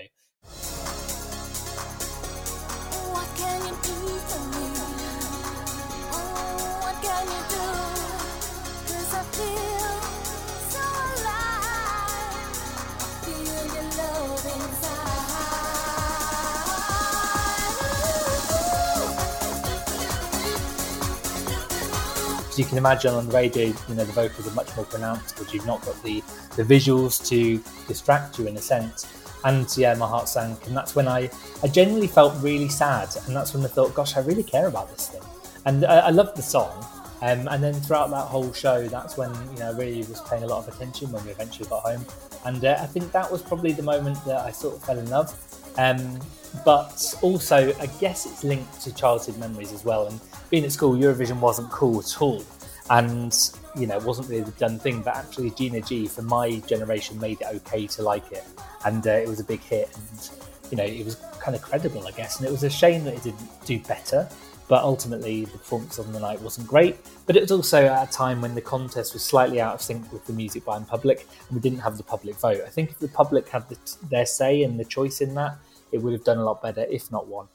[22.57, 25.65] You can imagine on radio, you know, the vocals are much more pronounced because you've
[25.65, 26.21] not got the,
[26.55, 29.05] the visuals to distract you in a sense.
[29.43, 30.65] And yeah, my heart sank.
[30.67, 31.29] And that's when I,
[31.63, 33.09] I genuinely felt really sad.
[33.27, 35.21] And that's when I thought, gosh, I really care about this thing.
[35.65, 36.85] And I, I loved the song.
[37.21, 40.43] Um, and then throughout that whole show, that's when you know I really was paying
[40.43, 42.05] a lot of attention when we eventually got home,
[42.45, 45.09] and uh, I think that was probably the moment that I sort of fell in
[45.09, 45.33] love.
[45.77, 46.19] Um,
[46.63, 50.07] but also, I guess it's linked to childhood memories as well.
[50.07, 52.43] And being at school, Eurovision wasn't cool at all.
[52.89, 53.35] And,
[53.75, 55.01] you know, wasn't really the done thing.
[55.01, 58.43] But actually, Gina G, for my generation, made it okay to like it.
[58.85, 59.89] And uh, it was a big hit.
[59.95, 60.29] And,
[60.69, 62.37] you know, it was kind of credible, I guess.
[62.37, 64.29] And it was a shame that it didn't do better.
[64.67, 66.97] But ultimately, the performance on the night wasn't great.
[67.27, 70.11] But it was also at a time when the contest was slightly out of sync
[70.11, 72.61] with the music by buying public, and we didn't have the public vote.
[72.65, 73.77] I think if the public had the,
[74.09, 75.57] their say and the choice in that,
[75.91, 77.47] it would have done a lot better, if not won.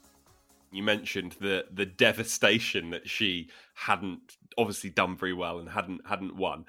[0.73, 6.37] You mentioned the the devastation that she hadn't obviously done very well and hadn't hadn't
[6.37, 6.65] won.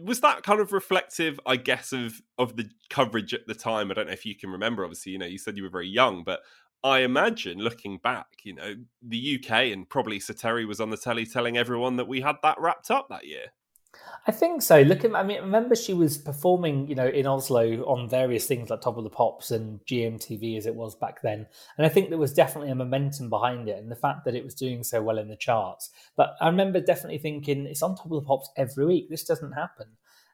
[0.00, 3.90] Was that kind of reflective, I guess, of of the coverage at the time?
[3.90, 4.84] I don't know if you can remember.
[4.84, 6.40] Obviously, you know, you said you were very young, but
[6.84, 10.96] I imagine looking back, you know, the UK and probably Sir Terry was on the
[10.96, 13.52] telly telling everyone that we had that wrapped up that year.
[14.28, 14.82] I think so.
[14.82, 18.68] Look at, I mean, remember she was performing, you know, in Oslo on various things
[18.68, 21.46] like Top of the Pops and GMTV as it was back then.
[21.78, 24.44] And I think there was definitely a momentum behind it and the fact that it
[24.44, 25.88] was doing so well in the charts.
[26.14, 29.08] But I remember definitely thinking, it's on Top of the Pops every week.
[29.08, 29.86] This doesn't happen.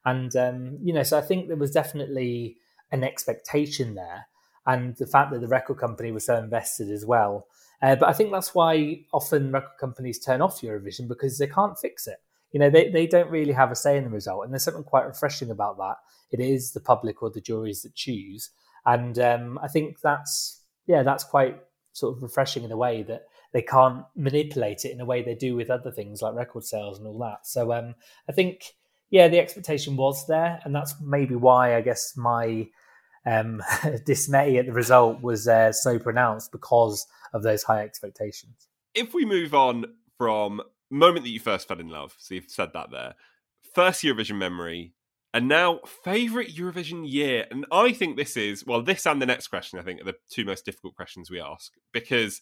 [0.04, 2.56] And, um, you know, so I think there was definitely
[2.90, 4.26] an expectation there.
[4.66, 7.46] And the fact that the record company was so invested as well.
[7.80, 11.78] Uh, but I think that's why often record companies turn off Eurovision because they can't
[11.78, 12.18] fix it
[12.54, 14.44] you know, they, they don't really have a say in the result.
[14.44, 15.96] And there's something quite refreshing about that.
[16.30, 18.50] It is the public or the juries that choose.
[18.86, 21.60] And um, I think that's, yeah, that's quite
[21.94, 25.34] sort of refreshing in a way that they can't manipulate it in a way they
[25.34, 27.44] do with other things like record sales and all that.
[27.44, 27.96] So um,
[28.28, 28.62] I think,
[29.10, 30.60] yeah, the expectation was there.
[30.62, 32.68] And that's maybe why I guess my
[33.26, 33.64] um,
[34.06, 38.68] dismay at the result was uh, so pronounced because of those high expectations.
[38.94, 39.86] If we move on
[40.18, 40.62] from
[40.94, 42.14] moment that you first fell in love.
[42.18, 43.14] So you've said that there.
[43.74, 44.94] First Eurovision memory,
[45.32, 47.46] and now favorite Eurovision year.
[47.50, 50.14] And I think this is well, this and the next question I think are the
[50.30, 52.40] two most difficult questions we ask because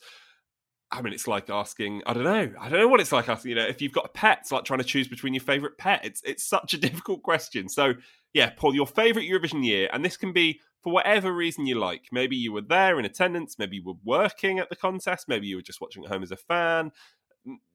[0.92, 3.48] I mean, it's like asking, I don't know, I don't know what it's like asking,
[3.48, 5.78] you know, if you've got a pet, it's like trying to choose between your favourite
[5.78, 6.04] pet.
[6.04, 7.70] It's it's such a difficult question.
[7.70, 7.94] So,
[8.34, 12.08] yeah, Paul, your favourite Eurovision year, and this can be for whatever reason you like.
[12.12, 15.56] Maybe you were there in attendance, maybe you were working at the contest, maybe you
[15.56, 16.92] were just watching at home as a fan.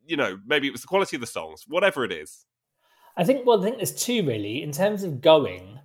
[0.05, 2.45] You know, maybe it was the quality of the songs, whatever it is.
[3.17, 4.61] I think, well, I think there's two really.
[4.61, 5.79] In terms of going,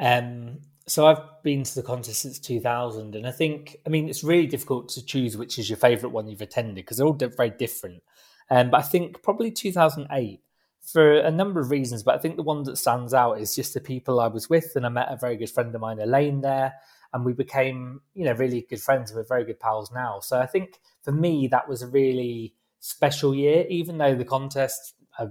[0.00, 4.22] um, so I've been to the contest since 2000, and I think, I mean, it's
[4.22, 7.50] really difficult to choose which is your favourite one you've attended because they're all very
[7.50, 8.02] different.
[8.50, 10.40] Um, but I think probably 2008
[10.86, 12.02] for a number of reasons.
[12.02, 14.72] But I think the one that stands out is just the people I was with,
[14.76, 16.74] and I met a very good friend of mine, Elaine, there,
[17.12, 19.12] and we became, you know, really good friends.
[19.12, 20.20] We're very good pals now.
[20.20, 22.54] So I think for me, that was a really
[22.86, 25.28] special year, even though the contest, I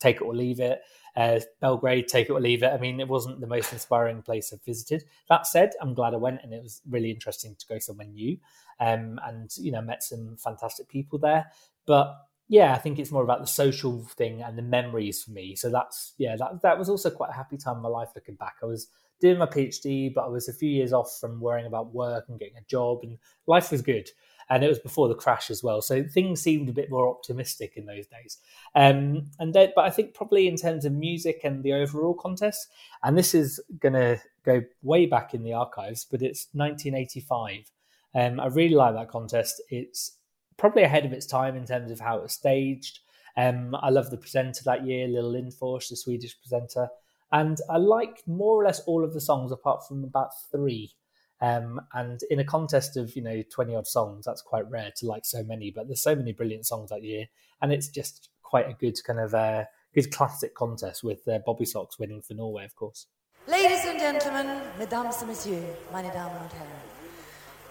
[0.00, 0.80] take it or leave it
[1.18, 2.72] uh, Belgrade, take it or leave it.
[2.72, 5.02] I mean, it wasn't the most inspiring place I've visited.
[5.28, 8.38] That said, I'm glad I went, and it was really interesting to go somewhere new,
[8.78, 11.46] um, and you know, met some fantastic people there.
[11.86, 15.56] But yeah, I think it's more about the social thing and the memories for me.
[15.56, 18.36] So that's yeah, that that was also quite a happy time in my life looking
[18.36, 18.54] back.
[18.62, 18.86] I was
[19.20, 22.38] doing my PhD, but I was a few years off from worrying about work and
[22.38, 24.08] getting a job, and life was good
[24.50, 25.82] and it was before the crash as well.
[25.82, 28.38] So things seemed a bit more optimistic in those days.
[28.74, 32.68] Um, and then, but I think probably in terms of music and the overall contest,
[33.02, 37.70] and this is going to go way back in the archives, but it's 1985.
[38.14, 39.60] Um, I really like that contest.
[39.68, 40.12] It's
[40.56, 43.00] probably ahead of its time in terms of how it was staged.
[43.36, 46.88] Um, I love the presenter that year, Lill Lindfors, the Swedish presenter.
[47.30, 50.92] And I like more or less all of the songs apart from about three.
[51.40, 55.06] Um, and in a contest of you know twenty odd songs, that's quite rare to
[55.06, 55.70] like so many.
[55.70, 57.26] But there's so many brilliant songs that year,
[57.62, 61.98] and it's just quite a good kind of uh, good classic contest with uh, Bobbysocks
[61.98, 63.06] winning for Norway, of course.
[63.46, 64.46] Ladies and gentlemen,
[64.78, 66.82] mesdames et messieurs, meine Damen und Herren,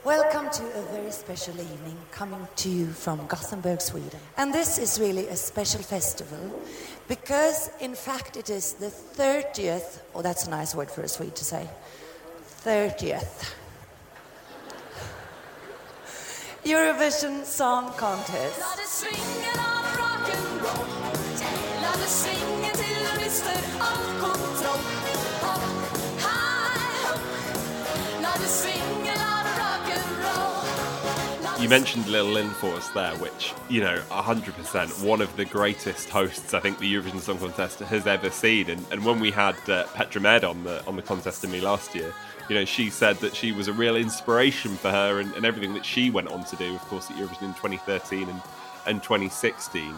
[0.04, 4.20] welcome to a very special evening coming to you from Gothenburg, Sweden.
[4.38, 6.60] And this is really a special festival
[7.08, 11.36] because, in fact, it is the 30th, oh, that's a nice word for a Swede
[11.36, 11.70] to say,
[12.68, 13.56] 30th
[16.66, 18.60] Eurovision Song Contest.
[31.68, 36.62] You mentioned Lill Lindfors there, which, you know, 100% one of the greatest hosts I
[36.62, 38.70] think the Eurovision Song Contest has ever seen.
[38.70, 41.60] And, and when we had uh, Petra Mede on the on the contest in me
[41.60, 42.14] last year,
[42.48, 45.74] you know, she said that she was a real inspiration for her and, and everything
[45.74, 48.42] that she went on to do, of course, at Eurovision in 2013 and,
[48.86, 49.94] and 2016.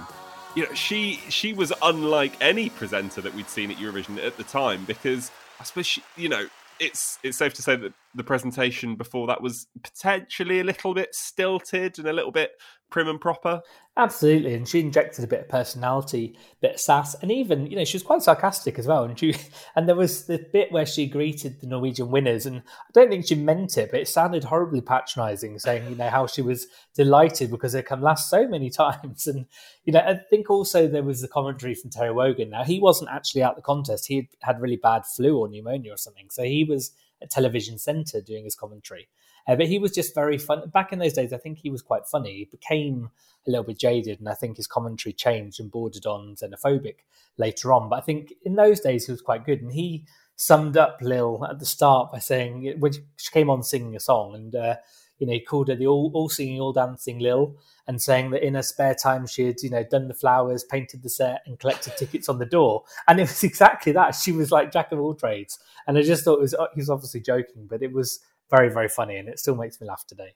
[0.56, 4.44] You know, she she was unlike any presenter that we'd seen at Eurovision at the
[4.44, 5.30] time because
[5.60, 6.48] I suppose she, you know,
[6.80, 11.14] it's it's safe to say that the presentation before that was potentially a little bit
[11.14, 12.52] stilted and a little bit
[12.90, 13.62] prim and proper.
[13.98, 17.76] Absolutely, and she injected a bit of personality, a bit of sass, and even you
[17.76, 19.04] know she was quite sarcastic as well.
[19.04, 19.36] And she
[19.76, 23.28] and there was the bit where she greeted the Norwegian winners, and I don't think
[23.28, 27.52] she meant it, but it sounded horribly patronising, saying you know how she was delighted
[27.52, 29.28] because they come last so many times.
[29.28, 29.46] And
[29.84, 32.52] you know I think also there was the commentary from Terry Wogan.
[32.52, 35.94] Now he wasn't actually at the contest; he had had really bad flu or pneumonia
[35.94, 39.10] or something, so he was at Television Centre doing his commentary.
[39.50, 40.70] Uh, but he was just very fun.
[40.70, 42.38] Back in those days, I think he was quite funny.
[42.38, 43.10] He became
[43.48, 46.98] a little bit jaded, and I think his commentary changed and bordered on xenophobic
[47.38, 47.90] later on.
[47.90, 51.44] But I think in those days he was quite good, and he summed up Lil
[51.50, 54.76] at the start by saying when she came on singing a song, and uh,
[55.18, 57.56] you know he called her the all, all singing, all dancing Lil,
[57.88, 61.02] and saying that in her spare time she had you know done the flowers, painted
[61.02, 64.12] the set, and collected tickets on the door, and it was exactly that.
[64.12, 65.58] She was like jack of all trades,
[65.88, 68.90] and I just thought it was he was obviously joking, but it was very, very
[68.90, 70.34] funny, and it still makes me laugh today.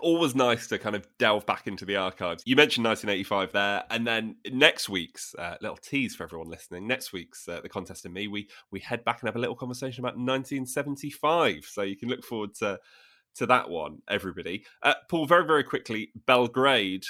[0.00, 2.42] Always nice to kind of delve back into the archives.
[2.44, 6.88] You mentioned 1985 there, and then next week's uh, little tease for everyone listening.
[6.88, 9.54] Next week's uh, the contest and me, we we head back and have a little
[9.54, 11.64] conversation about 1975.
[11.66, 12.80] So you can look forward to
[13.36, 14.64] to that one, everybody.
[14.82, 17.04] Uh, Paul, very very quickly, Belgrade,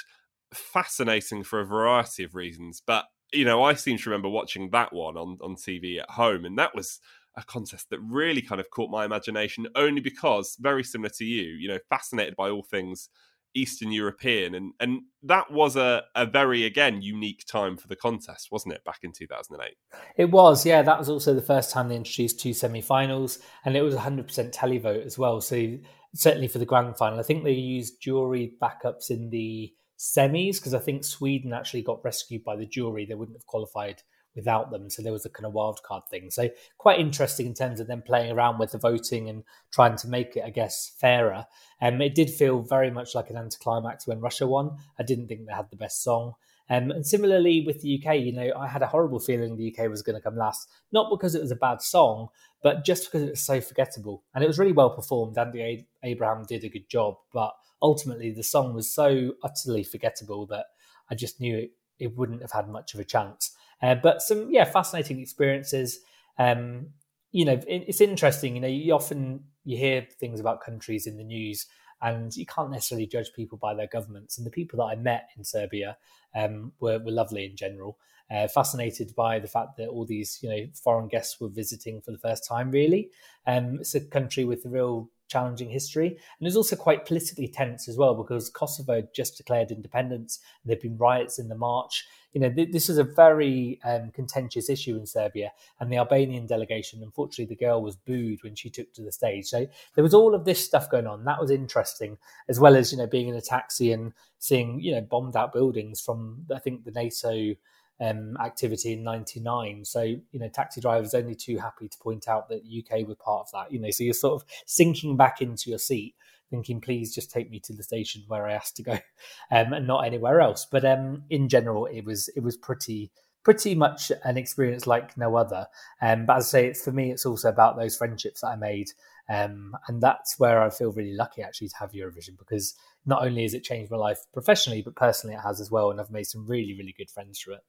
[0.53, 4.93] fascinating for a variety of reasons, but you know I seem to remember watching that
[4.93, 6.99] one on on TV at home, and that was
[7.37, 11.43] a contest that really kind of caught my imagination only because very similar to you
[11.43, 13.09] you know fascinated by all things
[13.55, 14.53] eastern european.
[14.53, 18.83] And and that was a, a very again unique time for the contest wasn't it
[18.83, 19.75] back in 2008
[20.17, 20.81] it was yeah.
[20.81, 25.05] That was also the first time they introduced two semi-finals and it was 100% televote
[25.05, 25.41] as well.
[25.41, 25.77] So
[26.13, 27.19] certainly for the grand final.
[27.19, 32.03] I think they used jury backups in the semis because i think sweden actually got
[32.03, 33.05] rescued by the jury.
[33.05, 34.01] They wouldn't have qualified
[34.35, 34.89] without them.
[34.89, 36.29] So there was a kind of wild card thing.
[36.29, 40.07] So quite interesting in terms of them playing around with the voting and trying to
[40.07, 41.45] make it, I guess, fairer.
[41.81, 44.77] Um, it did feel very much like an anticlimax when Russia won.
[44.99, 46.33] I didn't think they had the best song.
[46.69, 49.89] Um, and similarly with the UK, you know, I had a horrible feeling the UK
[49.89, 52.29] was going to come last, not because it was a bad song,
[52.63, 54.23] but just because it was so forgettable.
[54.33, 55.37] And it was really well performed.
[55.37, 60.65] Andy Abraham did a good job, but ultimately the song was so utterly forgettable that
[61.09, 63.55] I just knew it, it wouldn't have had much of a chance.
[63.81, 65.99] Uh, but some, yeah, fascinating experiences.
[66.37, 66.87] Um,
[67.31, 68.55] you know, it, it's interesting.
[68.55, 71.65] You know, you often you hear things about countries in the news,
[72.01, 74.37] and you can't necessarily judge people by their governments.
[74.37, 75.97] And the people that I met in Serbia
[76.33, 77.97] um, were, were lovely in general.
[78.31, 82.11] Uh, fascinated by the fact that all these you know foreign guests were visiting for
[82.11, 82.71] the first time.
[82.71, 83.11] Really,
[83.45, 87.87] um, it's a country with a real challenging history, and it's also quite politically tense
[87.87, 90.39] as well because Kosovo just declared independence.
[90.63, 92.05] And there've been riots in the march.
[92.33, 96.47] You know, th- this is a very um, contentious issue in Serbia, and the Albanian
[96.47, 97.01] delegation.
[97.01, 99.45] Unfortunately, the girl was booed when she took to the stage.
[99.45, 101.25] So there was all of this stuff going on.
[101.25, 102.17] That was interesting,
[102.49, 105.53] as well as you know being in a taxi and seeing you know bombed out
[105.53, 107.55] buildings from I think the NATO
[107.99, 109.85] um, activity in '99.
[109.85, 113.47] So you know, taxi drivers only too happy to point out that UK were part
[113.47, 113.71] of that.
[113.71, 116.15] You know, so you're sort of sinking back into your seat,
[116.49, 118.93] thinking, "Please just take me to the station where I asked to go,
[119.51, 123.11] um, and not anywhere else." But um, in general, it was it was pretty
[123.45, 125.67] pretty much an experience like no other.
[126.01, 128.55] Um, but as I say, it's for me, it's also about those friendships that I
[128.55, 128.87] made.
[129.29, 132.75] Um, and that's where I feel really lucky actually to have Eurovision because
[133.05, 135.91] not only has it changed my life professionally, but personally it has as well.
[135.91, 137.63] And I've made some really, really good friends through it.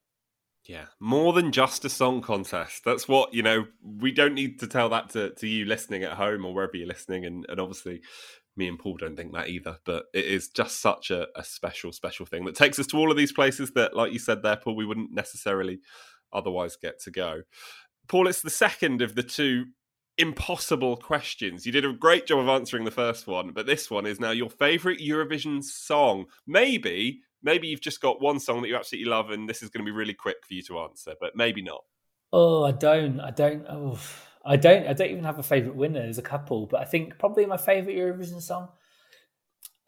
[0.68, 2.82] Yeah, more than just a song contest.
[2.84, 6.14] That's what, you know, we don't need to tell that to, to you listening at
[6.14, 7.24] home or wherever you're listening.
[7.24, 8.00] And, and obviously,
[8.56, 9.78] me and Paul don't think that either.
[9.84, 13.12] But it is just such a, a special, special thing that takes us to all
[13.12, 15.78] of these places that, like you said there, Paul, we wouldn't necessarily
[16.32, 17.42] otherwise get to go.
[18.08, 19.66] Paul, it's the second of the two
[20.18, 21.66] impossible questions.
[21.66, 24.30] You did a great job of answering the first one, but this one is now
[24.30, 26.26] your favorite Eurovision song.
[26.46, 29.84] Maybe maybe you've just got one song that you absolutely love, and this is going
[29.84, 31.82] to be really quick for you to answer, but maybe not.
[32.32, 33.20] Oh, I don't.
[33.20, 33.64] I don't.
[33.68, 33.98] Oh,
[34.44, 34.86] I don't.
[34.86, 36.02] I don't even have a favorite winner.
[36.02, 38.68] There's a couple, but I think probably my favorite Eurovision song.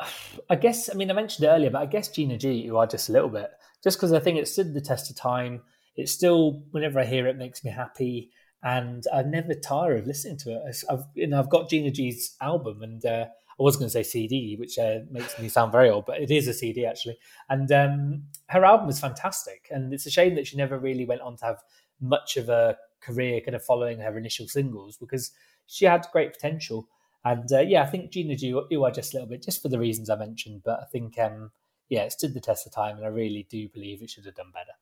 [0.50, 0.90] I guess.
[0.90, 2.52] I mean, I mentioned it earlier, but I guess Gina G.
[2.52, 3.50] You are just a little bit,
[3.82, 5.62] just because I think it stood the test of time.
[5.96, 8.30] It still, whenever I hear it, makes me happy,
[8.62, 10.84] and I never tire of listening to it.
[10.88, 13.26] I've, I've got Gina G's album, and uh,
[13.62, 16.46] was going to say CD, which uh, makes me sound very old, but it is
[16.46, 17.18] a CD actually.
[17.48, 21.22] And um, her album is fantastic, and it's a shame that she never really went
[21.22, 21.58] on to have
[22.00, 25.32] much of a career kind of following her initial singles because
[25.66, 26.88] she had great potential.
[27.24, 29.68] And uh, yeah, I think Gina G, you are just a little bit, just for
[29.68, 31.50] the reasons I mentioned, but I think um,
[31.88, 34.34] yeah, it stood the test of time, and I really do believe it should have
[34.34, 34.72] done better.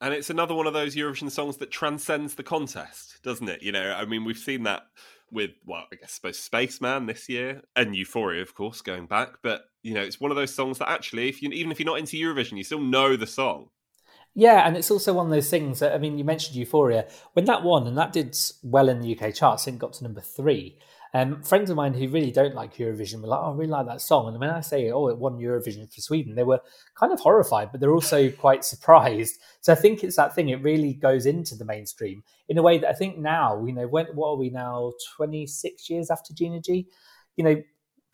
[0.00, 3.62] And it's another one of those Eurovision songs that transcends the contest, doesn't it?
[3.62, 4.82] You know, I mean, we've seen that
[5.32, 9.38] with well, I guess I suppose Spaceman this year and Euphoria, of course, going back.
[9.42, 11.86] But you know, it's one of those songs that actually, if you even if you're
[11.86, 13.70] not into Eurovision, you still know the song.
[14.34, 15.80] Yeah, and it's also one of those things.
[15.80, 19.18] That, I mean, you mentioned Euphoria when that won, and that did well in the
[19.18, 19.66] UK charts.
[19.66, 20.78] and got to number three.
[21.14, 23.86] Um, friends of mine who really don't like Eurovision were like, "Oh, I really like
[23.86, 26.60] that song." And when I say, "Oh, it won Eurovision for Sweden," they were
[26.94, 29.38] kind of horrified, but they're also quite surprised.
[29.60, 32.78] So I think it's that thing; it really goes into the mainstream in a way
[32.78, 34.92] that I think now, you know, when what are we now?
[35.16, 36.88] Twenty six years after Gina G,
[37.36, 37.62] you know,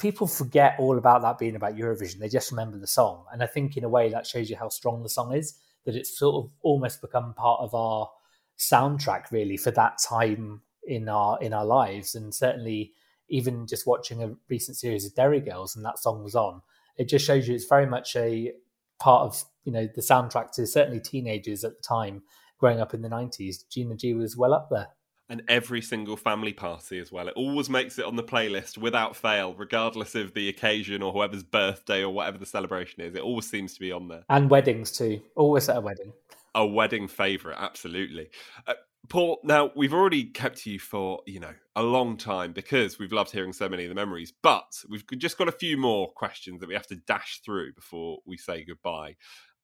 [0.00, 2.18] people forget all about that being about Eurovision.
[2.18, 4.70] They just remember the song, and I think in a way that shows you how
[4.70, 5.54] strong the song is.
[5.86, 8.10] That it's sort of almost become part of our
[8.58, 12.92] soundtrack, really, for that time in our in our lives, and certainly
[13.28, 16.62] even just watching a recent series of Derry Girls and that song was on,
[16.96, 18.52] it just shows you it's very much a
[18.98, 22.22] part of you know the soundtrack to certainly teenagers at the time
[22.58, 24.88] growing up in the 90s gina g was well up there
[25.28, 27.28] and every single family party as well.
[27.28, 31.42] It always makes it on the playlist without fail, regardless of the occasion or whoever's
[31.42, 33.14] birthday or whatever the celebration is.
[33.14, 34.24] It always seems to be on there.
[34.30, 35.20] And weddings too.
[35.36, 36.12] Always at a wedding.
[36.54, 38.30] A wedding favourite, absolutely.
[38.66, 38.74] Uh,
[39.08, 43.30] Paul, now we've already kept you for, you know, a long time because we've loved
[43.30, 46.68] hearing so many of the memories, but we've just got a few more questions that
[46.68, 49.16] we have to dash through before we say goodbye.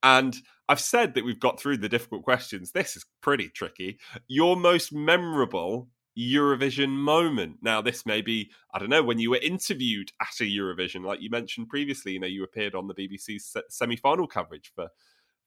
[0.02, 0.36] And
[0.68, 2.72] I've said that we've got through the difficult questions.
[2.72, 3.98] This is pretty tricky.
[4.28, 7.56] Your most memorable Eurovision moment.
[7.62, 11.20] Now, this may be, I don't know, when you were interviewed at a Eurovision, like
[11.20, 14.88] you mentioned previously, you know, you appeared on the BBC's semi final coverage for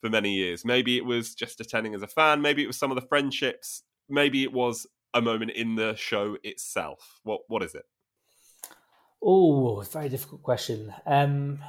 [0.02, 0.64] for many years.
[0.66, 2.42] Maybe it was just attending as a fan.
[2.42, 3.84] Maybe it was some of the friendships.
[4.10, 7.20] Maybe it was a moment in the show itself.
[7.24, 7.86] What what is it?
[9.22, 10.94] Oh, very difficult question.
[11.06, 11.60] Um,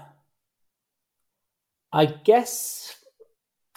[1.93, 2.97] I guess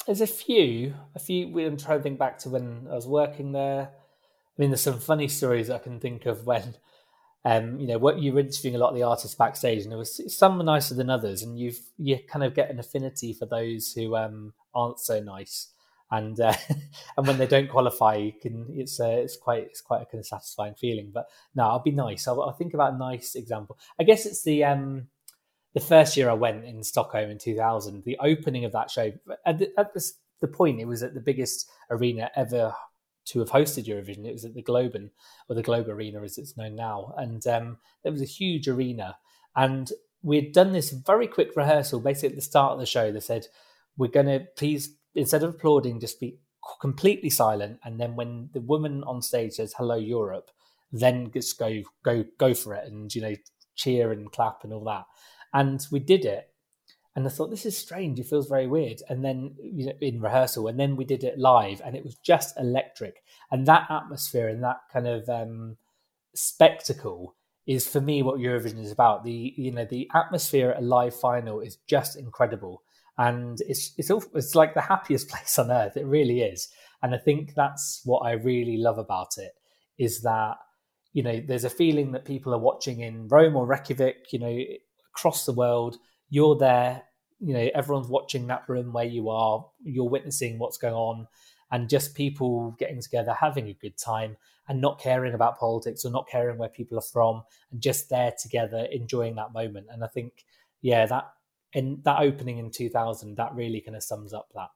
[0.06, 1.48] there's a few, a few.
[1.60, 3.90] I'm trying to think back to when I was working there.
[3.92, 6.76] I mean, there's some funny stories I can think of when,
[7.44, 10.22] um, you know, what you're interviewing a lot of the artists backstage, and there was
[10.36, 14.16] some nicer than others, and you've you kind of get an affinity for those who
[14.16, 15.70] um, aren't so nice,
[16.12, 16.54] and uh,
[17.18, 20.20] and when they don't qualify, you can it's uh, it's quite it's quite a kind
[20.20, 21.10] of satisfying feeling.
[21.12, 21.26] But
[21.56, 22.28] no, I'll be nice.
[22.28, 23.78] I'll, I'll think about a nice example.
[24.00, 25.08] I guess it's the um,
[25.74, 29.12] the first year I went in Stockholm in 2000, the opening of that show,
[29.46, 30.12] at the, at the,
[30.42, 32.74] the point, it was at the biggest arena ever
[33.26, 34.26] to have hosted Eurovision.
[34.26, 35.10] It was at the Globen,
[35.48, 37.14] or the Globe Arena as it's known now.
[37.18, 39.18] And um, it was a huge arena.
[39.56, 39.92] And
[40.24, 42.00] we'd done this very quick rehearsal.
[42.00, 43.48] Basically, at the start of the show, they said,
[43.98, 46.38] We're going to please, instead of applauding, just be
[46.80, 47.80] completely silent.
[47.84, 50.52] And then when the woman on stage says, Hello, Europe,
[50.92, 53.36] then just go, go, go for it and, you know,
[53.76, 55.06] cheer and clap and all that.
[55.54, 56.51] And we did it.
[57.16, 58.20] And I thought, this is strange.
[58.20, 59.02] It feels very weird.
[59.10, 62.16] And then you know, in rehearsal, and then we did it live, and it was
[62.16, 63.22] just electric.
[63.52, 65.78] And that atmosphere and that kind of um,
[66.34, 67.36] spectacle
[67.68, 69.24] is for me what Eurovision is about.
[69.24, 72.84] The you know the atmosphere at a live final is just incredible,
[73.18, 75.98] and it's it's all, it's like the happiest place on earth.
[75.98, 76.70] It really is,
[77.02, 79.52] and I think that's what I really love about it
[79.98, 80.56] is that
[81.14, 84.60] you know there's a feeling that people are watching in Rome or Reykjavik, you know,
[85.14, 85.98] across the world.
[86.32, 87.04] You're there,
[87.42, 89.66] you know, everyone's watching that room where you are.
[89.84, 91.28] You're witnessing what's going on,
[91.72, 94.38] and just people getting together, having a good time,
[94.70, 98.34] and not caring about politics or not caring where people are from, and just there
[98.42, 99.88] together, enjoying that moment.
[99.92, 100.46] And I think,
[100.82, 101.34] yeah, that
[101.74, 104.70] in that opening in 2000, that really kind of sums up that.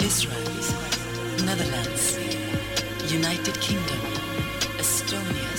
[0.00, 0.40] Israel,
[1.44, 2.16] Netherlands,
[3.12, 4.00] United Kingdom,
[4.78, 5.58] Estonia,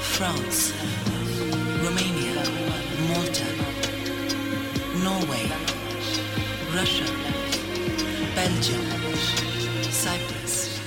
[0.00, 0.72] France.
[5.20, 5.50] Norway,
[6.74, 7.04] Russia,
[8.34, 8.80] Belgium,
[9.82, 10.80] Cyprus.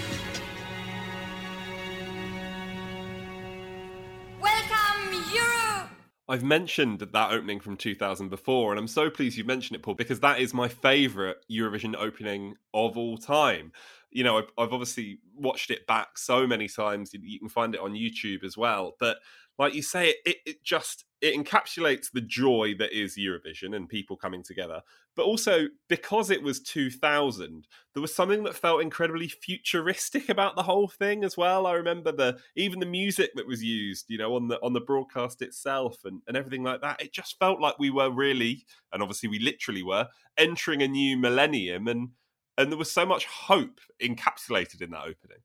[4.42, 5.90] Welcome, Europe!
[6.28, 9.94] I've mentioned that opening from 2000 before, and I'm so pleased you mentioned it, Paul,
[9.94, 13.72] because that is my favourite Eurovision opening of all time.
[14.10, 17.14] You know, I've, I've, obviously watched it back so many times.
[17.14, 18.96] You can find it on YouTube as well.
[19.00, 19.18] But
[19.60, 24.18] like you say, it, it just it encapsulates the joy that is Eurovision and people
[24.18, 24.82] coming together.
[25.16, 30.64] But also because it was 2000, there was something that felt incredibly futuristic about the
[30.64, 31.66] whole thing as well.
[31.66, 34.82] I remember the even the music that was used, you know, on the on the
[34.82, 37.02] broadcast itself and, and everything like that.
[37.02, 41.16] It just felt like we were really, and obviously we literally were, entering a new
[41.16, 42.10] millennium and
[42.58, 45.40] and there was so much hope encapsulated in that opening.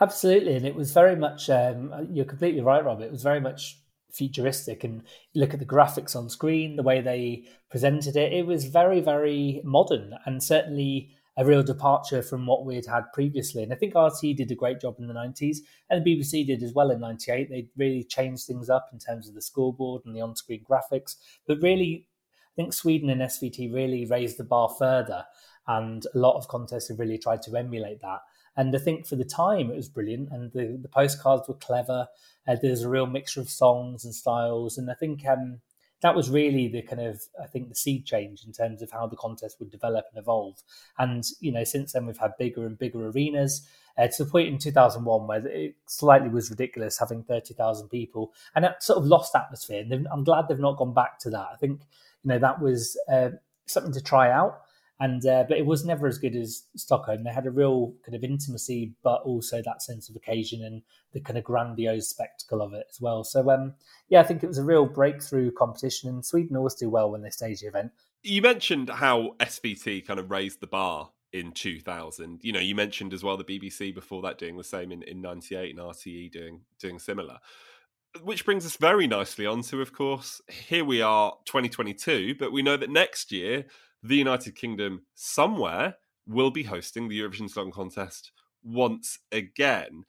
[0.00, 1.48] Absolutely, and it was very much.
[1.48, 3.00] Um, you're completely right, Rob.
[3.00, 3.78] It was very much
[4.10, 5.02] futuristic, and
[5.34, 8.32] look at the graphics on screen, the way they presented it.
[8.32, 13.12] It was very, very modern, and certainly a real departure from what we had had
[13.12, 13.62] previously.
[13.62, 15.58] And I think RTE did a great job in the 90s,
[15.90, 17.48] and BBC did as well in 98.
[17.48, 21.16] They really changed things up in terms of the scoreboard and the on screen graphics.
[21.46, 22.08] But really,
[22.52, 25.24] I think Sweden and SVT really raised the bar further,
[25.68, 28.20] and a lot of contests have really tried to emulate that.
[28.56, 32.08] And I think for the time it was brilliant, and the, the postcards were clever.
[32.46, 35.60] Uh, there's a real mixture of songs and styles, and I think um,
[36.02, 39.06] that was really the kind of I think the seed change in terms of how
[39.06, 40.62] the contest would develop and evolve.
[40.98, 43.66] And you know, since then we've had bigger and bigger arenas.
[43.96, 48.64] Uh, to the point in 2001 where it slightly was ridiculous having 30,000 people and
[48.64, 49.86] that sort of lost atmosphere.
[49.88, 51.46] And I'm glad they've not gone back to that.
[51.52, 51.82] I think
[52.24, 53.30] you know that was uh,
[53.66, 54.63] something to try out
[55.04, 57.24] and uh, but it was never as good as Stockholm.
[57.24, 60.80] They had a real kind of intimacy, but also that sense of occasion and
[61.12, 63.22] the kind of grandiose spectacle of it as well.
[63.22, 63.74] So um,
[64.08, 67.20] yeah, I think it was a real breakthrough competition, and Sweden always do well when
[67.20, 67.92] they stage the event.
[68.22, 72.40] You mentioned how SVT kind of raised the bar in 2000.
[72.42, 75.20] You know, you mentioned as well the BBC before that doing the same in, in
[75.20, 77.40] 98 and RTE doing doing similar.
[78.22, 82.62] Which brings us very nicely on to, of course, here we are 2022, but we
[82.62, 83.66] know that next year
[84.04, 85.96] the United Kingdom somewhere
[86.26, 88.32] will be hosting the Eurovision Song Contest
[88.62, 90.04] once again.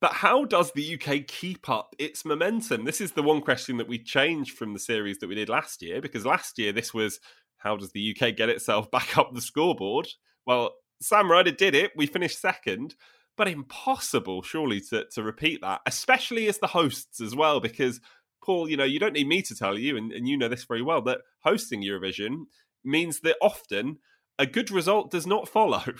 [0.00, 2.84] But how does the UK keep up its momentum?
[2.84, 5.80] This is the one question that we changed from the series that we did last
[5.80, 7.20] year, because last year this was
[7.56, 10.08] how does the UK get itself back up the scoreboard?
[10.46, 11.92] Well, Sam Ryder did it.
[11.96, 12.96] We finished second,
[13.36, 18.00] but impossible, surely, to, to repeat that, especially as the hosts as well, because
[18.44, 20.64] Paul, you know, you don't need me to tell you, and, and you know this
[20.64, 22.46] very well, that hosting Eurovision
[22.84, 23.98] means that often
[24.38, 25.84] a good result does not follow.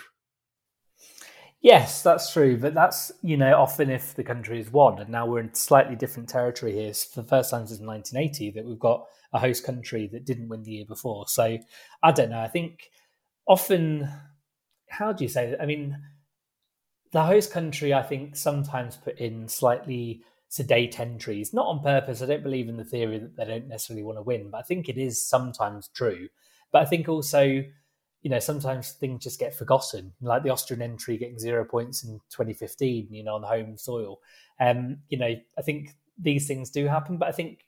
[1.63, 5.27] Yes, that's true, but that's you know often if the country is won, and now
[5.27, 6.93] we're in slightly different territory here.
[6.93, 10.65] For the first time since 1980, that we've got a host country that didn't win
[10.65, 11.29] the year before.
[11.29, 11.59] So
[12.03, 12.41] I don't know.
[12.41, 12.91] I think
[13.47, 14.09] often,
[14.89, 15.63] how do you say that?
[15.63, 15.97] I mean,
[17.13, 22.23] the host country, I think, sometimes put in slightly sedate entries, not on purpose.
[22.23, 24.63] I don't believe in the theory that they don't necessarily want to win, but I
[24.63, 26.29] think it is sometimes true.
[26.73, 27.65] But I think also
[28.23, 32.21] you know, sometimes things just get forgotten, like the Austrian entry getting zero points in
[32.31, 34.21] 2015, you know, on home soil.
[34.61, 37.67] Um, you know, I think these things do happen, but I think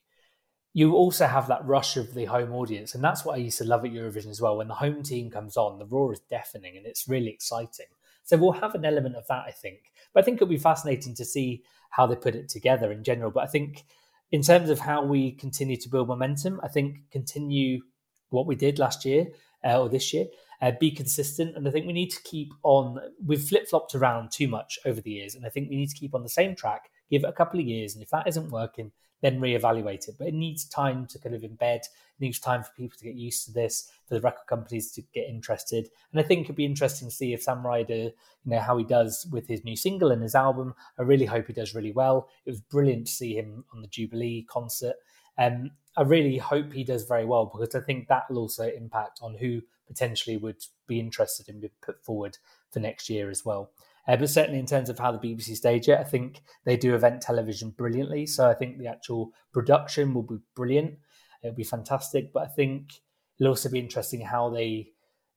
[0.72, 2.94] you also have that rush of the home audience.
[2.94, 4.57] And that's what I used to love at Eurovision as well.
[4.57, 7.86] When the home team comes on, the roar is deafening and it's really exciting.
[8.24, 9.92] So we'll have an element of that, I think.
[10.12, 13.30] But I think it'll be fascinating to see how they put it together in general.
[13.30, 13.84] But I think
[14.32, 17.82] in terms of how we continue to build momentum, I think continue
[18.31, 19.27] what we did last year
[19.64, 20.27] uh, or this year
[20.62, 21.57] uh, be consistent.
[21.57, 25.01] And I think we need to keep on, we've flip flopped around too much over
[25.01, 25.35] the years.
[25.35, 27.61] And I think we need to keep on the same track, give it a couple
[27.61, 27.95] of years.
[27.95, 30.16] And if that isn't working, then reevaluate it.
[30.18, 33.14] But it needs time to kind of embed, it needs time for people to get
[33.14, 35.89] used to this, for the record companies to get interested.
[36.12, 38.12] And I think it'd be interesting to see if Sam Ryder, you
[38.45, 40.75] know, how he does with his new single and his album.
[40.99, 42.29] I really hope he does really well.
[42.45, 44.97] It was brilliant to see him on the Jubilee concert.
[45.39, 49.20] Um, I really hope he does very well because I think that will also impact
[49.22, 52.39] on who potentially would be interested in being put forward
[52.72, 53.70] for next year as well.
[54.07, 56.95] Uh, but certainly in terms of how the BBC stage it, I think they do
[56.95, 58.26] event television brilliantly.
[58.26, 60.99] So I think the actual production will be brilliant.
[61.43, 62.32] It'll be fantastic.
[62.32, 62.93] But I think
[63.39, 64.89] it'll also be interesting how they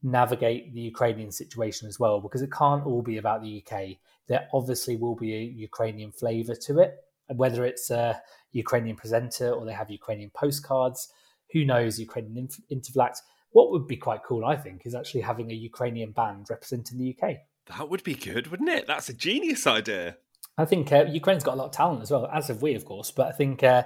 [0.03, 3.97] navigate the Ukrainian situation as well, because it can't all be about the UK.
[4.27, 6.97] There obviously will be a Ukrainian flavour to it,
[7.35, 8.21] whether it's a
[8.51, 11.11] Ukrainian presenter or they have Ukrainian postcards.
[11.53, 11.99] Who knows?
[11.99, 13.21] Ukrainian interval act.
[13.51, 17.15] What would be quite cool, I think, is actually having a Ukrainian band representing the
[17.15, 17.37] UK.
[17.77, 18.87] That would be good, wouldn't it?
[18.87, 20.17] That's a genius idea.
[20.57, 22.85] I think uh, Ukraine's got a lot of talent as well, as have we, of
[22.85, 23.11] course.
[23.11, 23.83] But I think uh,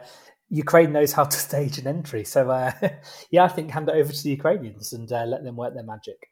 [0.49, 2.23] Ukraine knows how to stage an entry.
[2.23, 2.71] So, uh,
[3.31, 5.83] yeah, I think hand it over to the Ukrainians and uh, let them work their
[5.83, 6.30] magic.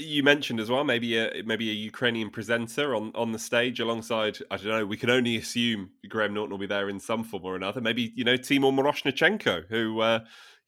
[0.00, 4.38] You mentioned as well maybe a maybe a Ukrainian presenter on, on the stage alongside
[4.50, 7.44] I don't know we can only assume Graham Norton will be there in some form
[7.44, 10.20] or another maybe you know Timur Miroshnychenko who uh,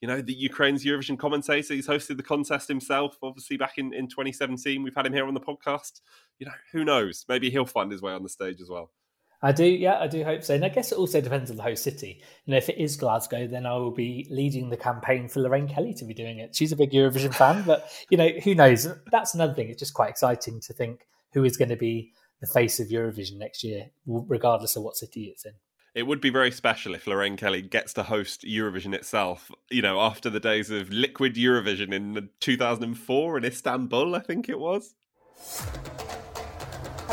[0.03, 1.74] you know, the Ukraine's Eurovision commentator.
[1.74, 4.83] He's hosted the contest himself, obviously back in, in 2017.
[4.83, 6.01] We've had him here on the podcast.
[6.41, 7.24] You know, who knows?
[7.28, 8.91] Maybe he'll find his way on the stage as well.
[9.43, 10.55] I do, yeah, I do hope so.
[10.55, 12.22] And I guess it also depends on the host city.
[12.45, 15.68] You know, if it is Glasgow, then I will be leading the campaign for Lorraine
[15.68, 16.55] Kelly to be doing it.
[16.55, 18.86] She's a big Eurovision fan, but you know, who knows?
[19.11, 19.68] That's another thing.
[19.68, 23.38] It's just quite exciting to think who is going to be the face of Eurovision
[23.38, 25.55] next year, regardless of what city it's in
[25.95, 30.01] it would be very special if Lorraine Kelly gets to host Eurovision itself, you know,
[30.01, 34.95] after the days of liquid Eurovision in 2004 in Istanbul, I think it was.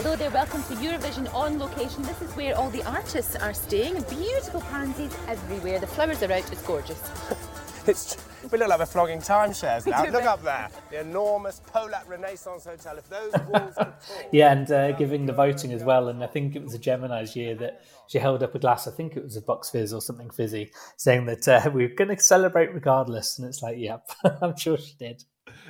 [0.02, 2.04] Hello there, welcome to Eurovision on location.
[2.04, 4.02] This is where all the artists are staying.
[4.04, 5.78] Beautiful pansies everywhere.
[5.78, 7.02] The flowers are out, it's gorgeous.
[7.86, 8.16] it's
[8.50, 10.06] we look like we're flogging timeshares now.
[10.06, 12.98] Look up there, the enormous Polat Renaissance Hotel.
[12.98, 13.92] If those walls could.
[14.32, 16.08] Yeah, and uh, giving the voting as well.
[16.08, 18.88] And I think it was a Jemini's year that she held up a glass.
[18.88, 21.94] I think it was a Buck's Fizz or something fizzy, saying that uh, we are
[21.94, 23.38] going to celebrate regardless.
[23.38, 24.10] And it's like, yep,
[24.42, 25.26] I'm sure she did.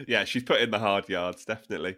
[0.08, 1.98] Yeah, she's put in the hard yards, definitely.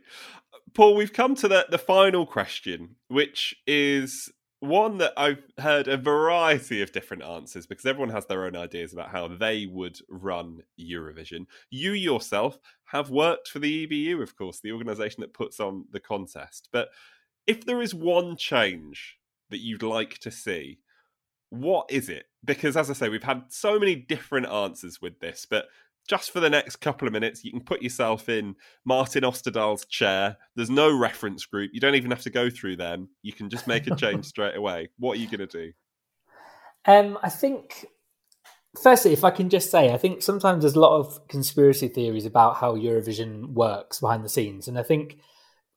[0.73, 5.97] Paul, we've come to the, the final question, which is one that I've heard a
[5.97, 10.59] variety of different answers because everyone has their own ideas about how they would run
[10.79, 11.47] Eurovision.
[11.71, 15.99] You yourself have worked for the EBU, of course, the organisation that puts on the
[15.99, 16.69] contest.
[16.71, 16.89] But
[17.47, 19.17] if there is one change
[19.49, 20.77] that you'd like to see,
[21.49, 22.25] what is it?
[22.45, 25.65] Because as I say, we've had so many different answers with this, but
[26.11, 28.53] just for the next couple of minutes, you can put yourself in
[28.83, 30.35] Martin Osterdahl's chair.
[30.57, 31.71] There's no reference group.
[31.73, 33.07] You don't even have to go through them.
[33.21, 34.89] You can just make a change straight away.
[34.99, 35.71] What are you going to do?
[36.83, 37.85] Um, I think,
[38.83, 42.25] firstly, if I can just say, I think sometimes there's a lot of conspiracy theories
[42.25, 44.67] about how Eurovision works behind the scenes.
[44.67, 45.17] And I think,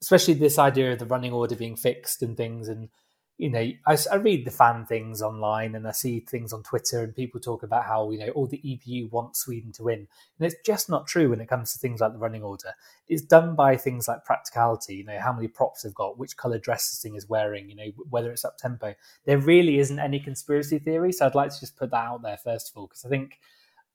[0.03, 2.89] especially this idea of the running order being fixed and things, and
[3.37, 7.03] you know, I, I, read the fan things online and I see things on Twitter
[7.03, 10.07] and people talk about how, you know, all the EBU want Sweden to win.
[10.39, 12.74] And it's just not true when it comes to things like the running order.
[13.09, 16.59] It's done by things like practicality, you know, how many props they've got, which colour
[16.59, 18.95] dress this thing is wearing, you know, whether it's up tempo.
[19.24, 21.11] There really isn't any conspiracy theory.
[21.11, 23.41] So I'd like to just put that out there first of all, because I think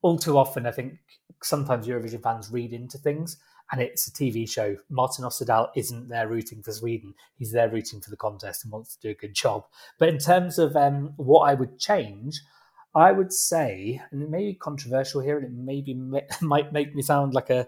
[0.02, 0.98] all too often, I think
[1.42, 3.38] sometimes Eurovision fans read into things
[3.72, 4.78] and it's a TV show.
[4.90, 7.14] Martin Osterdahl isn't there rooting for Sweden.
[7.36, 9.66] He's there rooting for the contest and wants to do a good job.
[9.98, 12.42] But in terms of um, what I would change,
[12.96, 15.94] I would say, and it may be controversial here, and it maybe
[16.42, 17.68] might make me sound like a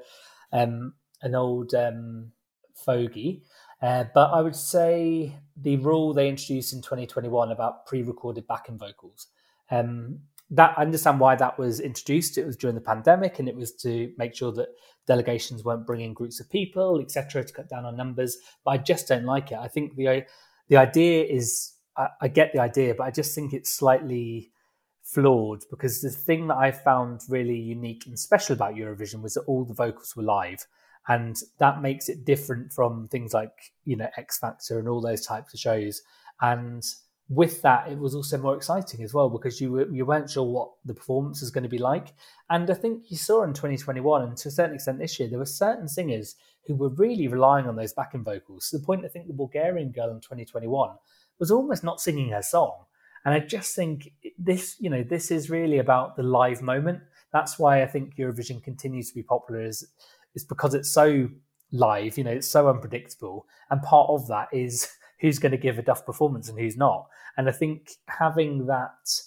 [0.52, 2.32] um, an old um,
[2.76, 3.43] fogey.
[3.82, 9.28] Uh, but I would say the rule they introduced in 2021 about pre-recorded backing vocals.
[9.72, 10.20] Um,
[10.52, 12.38] that I understand why that was introduced.
[12.38, 14.68] It was during the pandemic, and it was to make sure that
[15.08, 18.38] delegations weren't bringing groups of people, etc., to cut down on numbers.
[18.64, 19.58] But I just don't like it.
[19.58, 20.26] I think the
[20.68, 24.52] the idea is I, I get the idea, but I just think it's slightly
[25.04, 29.41] flawed because the thing that I found really unique and special about Eurovision was that
[29.41, 30.66] all the vocals were live.
[31.08, 35.26] And that makes it different from things like, you know, X Factor and all those
[35.26, 36.02] types of shows.
[36.41, 36.84] And
[37.32, 40.44] with that, it was also more exciting as well because you were, you weren't sure
[40.44, 42.14] what the performance was going to be like.
[42.50, 45.40] And I think you saw in 2021 and to a certain extent this year, there
[45.40, 46.36] were certain singers
[46.68, 49.94] who were really relying on those backing vocals to the point I think the Bulgarian
[49.94, 50.90] girl in 2021
[51.40, 52.84] was almost not singing her song.
[53.24, 57.00] And I just think this, you know, this is really about the live moment.
[57.32, 59.88] That's why I think Eurovision continues to be popular is,
[60.36, 61.30] is because it's so
[61.72, 63.46] live, you know, it's so unpredictable.
[63.70, 64.90] And part of that is
[65.22, 67.07] who's going to give a duff performance and who's not.
[67.38, 69.22] And I think having that,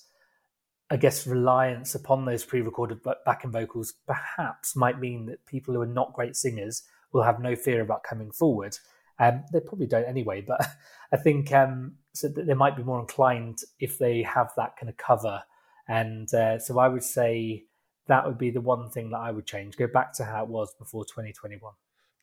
[0.90, 5.86] I guess, reliance upon those pre-recorded backing vocals perhaps might mean that people who are
[5.86, 6.82] not great singers
[7.12, 8.76] will have no fear about coming forward.
[9.20, 10.60] Um, they probably don't anyway, but
[11.12, 14.90] I think um, so that they might be more inclined if they have that kind
[14.90, 15.44] of cover.
[15.86, 17.66] And uh, so I would say
[18.08, 19.76] that would be the one thing that I would change.
[19.76, 21.72] Go back to how it was before 2021.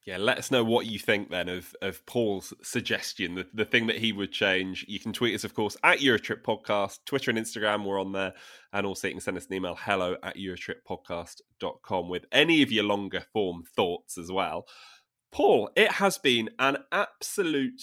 [0.06, 3.86] Yeah, let us know what you think then of of Paul's suggestion, the, the thing
[3.88, 4.84] that he would change.
[4.88, 8.34] You can tweet us, of course, at Eurotrip Podcast, Twitter and Instagram, we're on there.
[8.74, 12.84] And also you can send us an email, hello at eurotrippodcast.com with any of your
[12.84, 14.66] longer form thoughts as well.
[15.32, 17.82] Paul, it has been an absolute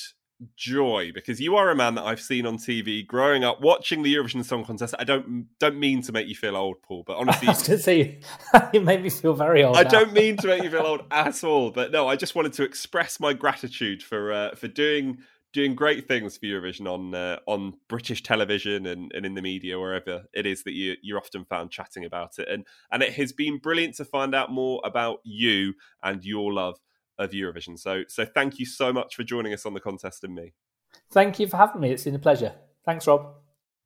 [0.56, 4.14] joy because you are a man that I've seen on TV growing up watching the
[4.14, 4.94] Eurovision Song Contest.
[4.98, 7.78] I don't don't mean to make you feel old, Paul, but honestly, I was going
[7.78, 8.20] to say
[8.72, 9.76] you made me feel very old.
[9.76, 9.90] I now.
[9.90, 12.64] don't mean to make you feel old at all, but no, I just wanted to
[12.64, 15.18] express my gratitude for uh, for doing
[15.52, 19.78] doing great things for Eurovision on uh, on British television and, and in the media
[19.78, 23.32] wherever it is that you you're often found chatting about it and and it has
[23.32, 26.78] been brilliant to find out more about you and your love
[27.18, 27.78] of Eurovision.
[27.78, 30.54] So so thank you so much for joining us on the contest and me.
[31.10, 31.90] Thank you for having me.
[31.90, 32.52] It's been a pleasure.
[32.84, 33.34] Thanks, Rob.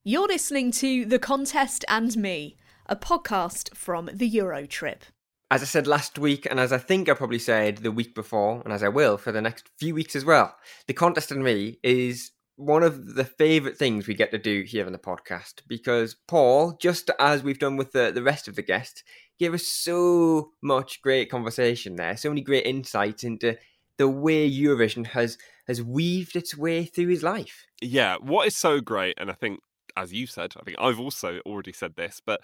[0.05, 2.57] You're listening to The Contest and Me,
[2.87, 5.05] a podcast from the Euro Trip.
[5.51, 8.62] As I said last week, and as I think I probably said the week before,
[8.64, 10.57] and as I will for the next few weeks as well,
[10.89, 14.87] The Contest and Me is one of the favourite things we get to do here
[14.87, 18.62] on the podcast because Paul, just as we've done with the, the rest of the
[18.62, 19.03] guests,
[19.43, 23.59] gave us so much great conversation there, so many great insights into
[23.99, 25.36] the way Eurovision has
[25.66, 27.66] has weaved its way through his life.
[27.80, 29.59] Yeah, what is so great, and I think,
[29.97, 32.40] as you said, I think I've also already said this, but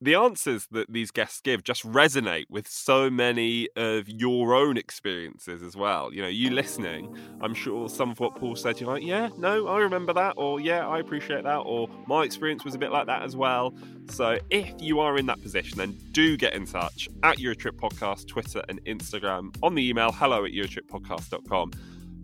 [0.00, 5.62] the answers that these guests give just resonate with so many of your own experiences
[5.62, 6.12] as well.
[6.12, 9.66] You know, you listening, I'm sure some of what Paul said, you're like, yeah, no,
[9.68, 13.06] I remember that, or yeah, I appreciate that, or my experience was a bit like
[13.06, 13.74] that as well.
[14.10, 18.28] So if you are in that position, then do get in touch at Eurotrip Podcast,
[18.28, 21.72] Twitter and Instagram, on the email hello at eurotrippodcast.com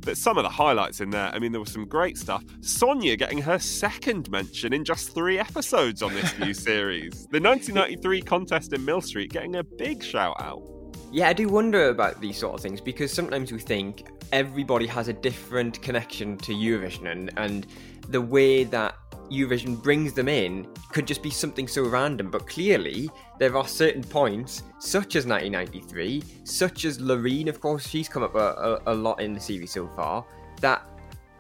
[0.03, 2.45] but some of the highlights in there, I mean, there was some great stuff.
[2.61, 7.27] Sonia getting her second mention in just three episodes on this new series.
[7.31, 10.63] The 1993 contest in Millstreet getting a big shout out.
[11.11, 15.09] Yeah, I do wonder about these sort of things because sometimes we think everybody has
[15.09, 17.67] a different connection to Eurovision and, and
[18.09, 18.95] the way that
[19.33, 24.03] Eurovision brings them in could just be something so random, but clearly there are certain
[24.03, 28.95] points, such as 1993, such as Loreen, of course, she's come up a, a, a
[28.95, 30.25] lot in the series so far,
[30.61, 30.89] that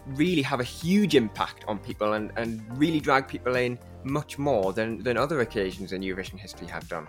[0.07, 4.73] really have a huge impact on people and, and really drag people in much more
[4.73, 7.07] than, than other occasions in Eurovision history have done.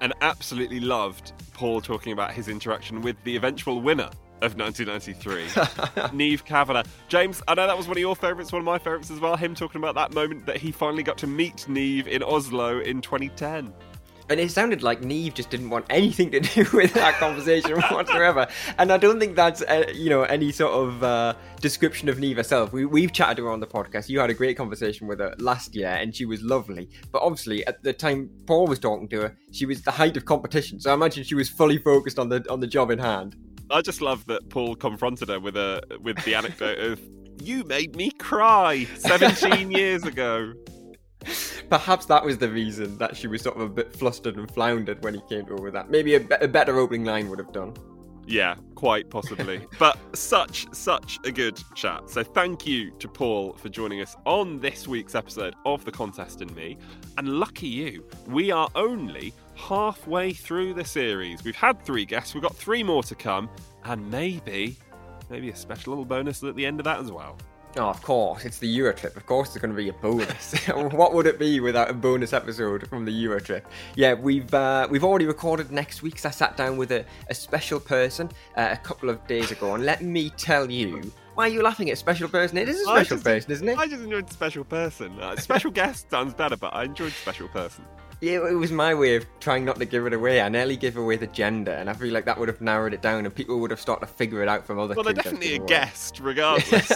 [0.00, 4.10] And absolutely loved Paul talking about his interaction with the eventual winner
[4.42, 5.44] of 1993,
[6.10, 6.84] Niamh Kavanagh.
[7.08, 9.36] James, I know that was one of your favourites, one of my favourites as well.
[9.36, 13.00] Him talking about that moment that he finally got to meet Niamh in Oslo in
[13.00, 13.72] 2010.
[14.30, 18.46] And it sounded like Niamh just didn't want anything to do with that conversation whatsoever.
[18.78, 22.36] And I don't think that's uh, you know any sort of uh, description of Niamh
[22.36, 22.72] herself.
[22.72, 24.08] We, we've chatted to her on the podcast.
[24.08, 26.88] You had a great conversation with her last year, and she was lovely.
[27.10, 30.24] But obviously, at the time Paul was talking to her, she was the height of
[30.24, 30.80] competition.
[30.80, 33.36] So I imagine she was fully focused on the on the job in hand.
[33.72, 37.00] I just love that Paul confronted her with a with the anecdote of
[37.40, 40.52] "You made me cry 17 years ago."
[41.70, 45.02] Perhaps that was the reason that she was sort of a bit flustered and floundered
[45.02, 45.88] when he came to her with that.
[45.88, 47.74] Maybe a, be- a better opening line would have done.
[48.26, 49.66] Yeah, quite possibly.
[49.78, 52.08] but such, such a good chat.
[52.10, 56.40] So thank you to Paul for joining us on this week's episode of The Contest
[56.40, 56.76] and Me.
[57.18, 59.32] And lucky you, we are only
[59.62, 61.44] halfway through the series.
[61.44, 63.48] We've had three guests, we've got three more to come,
[63.84, 64.76] and maybe
[65.30, 67.38] maybe a special little bonus at the end of that as well.
[67.76, 69.16] Oh, of course, it's the Euro trip.
[69.16, 70.54] Of course, there's going to be a bonus.
[70.74, 73.66] what would it be without a bonus episode from the Euro trip?
[73.94, 76.18] Yeah, we've uh, we've already recorded next week.
[76.18, 79.74] So I sat down with a, a special person uh, a couple of days ago,
[79.74, 81.12] and let me tell you.
[81.34, 82.58] Why are you laughing at special person?
[82.58, 83.78] It is a special just, person, isn't it?
[83.78, 85.18] I just enjoyed special person.
[85.18, 87.86] Uh, special guest sounds better, but I enjoyed special person.
[88.22, 90.40] Yeah, it was my way of trying not to give it away.
[90.40, 93.02] I nearly gave away the gender, and I feel like that would have narrowed it
[93.02, 94.94] down, and people would have started to figure it out from other.
[94.94, 96.92] Well, they're definitely a guest, regardless.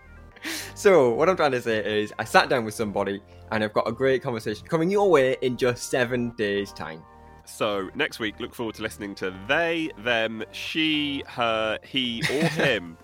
[0.74, 3.88] so what I'm trying to say is, I sat down with somebody, and I've got
[3.88, 7.02] a great conversation coming your way in just seven days' time.
[7.46, 12.98] So next week, look forward to listening to they, them, she, her, he, or him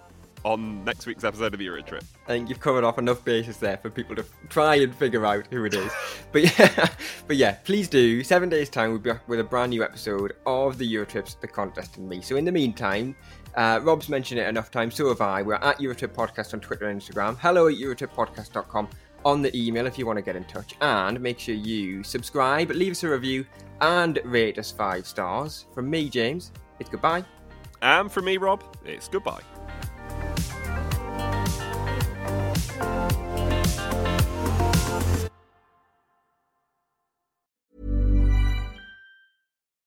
[0.47, 2.05] on next week's episode of the Euro Trip.
[2.25, 5.45] I think you've covered off enough bases there for people to try and figure out
[5.51, 5.93] who it is.
[6.33, 6.89] but yeah,
[7.27, 8.23] but yeah, please do.
[8.23, 11.35] Seven days time, we'll be back with a brand new episode of the Euro Trips,
[11.35, 12.23] the contest, and me.
[12.23, 13.17] So in the meantime,
[13.57, 15.43] uh, Rob's mentioned it enough times, so have I.
[15.43, 17.37] We're at Eurotrip Podcast on Twitter and Instagram.
[17.39, 18.89] Hello at EurotripPodcast.com
[19.25, 20.75] on the email if you want to get in touch.
[20.81, 23.45] And make sure you subscribe, leave us a review,
[23.81, 25.67] and rate us five stars.
[25.75, 27.25] From me, James, it's goodbye.
[27.83, 29.43] And from me, Rob, it's goodbye.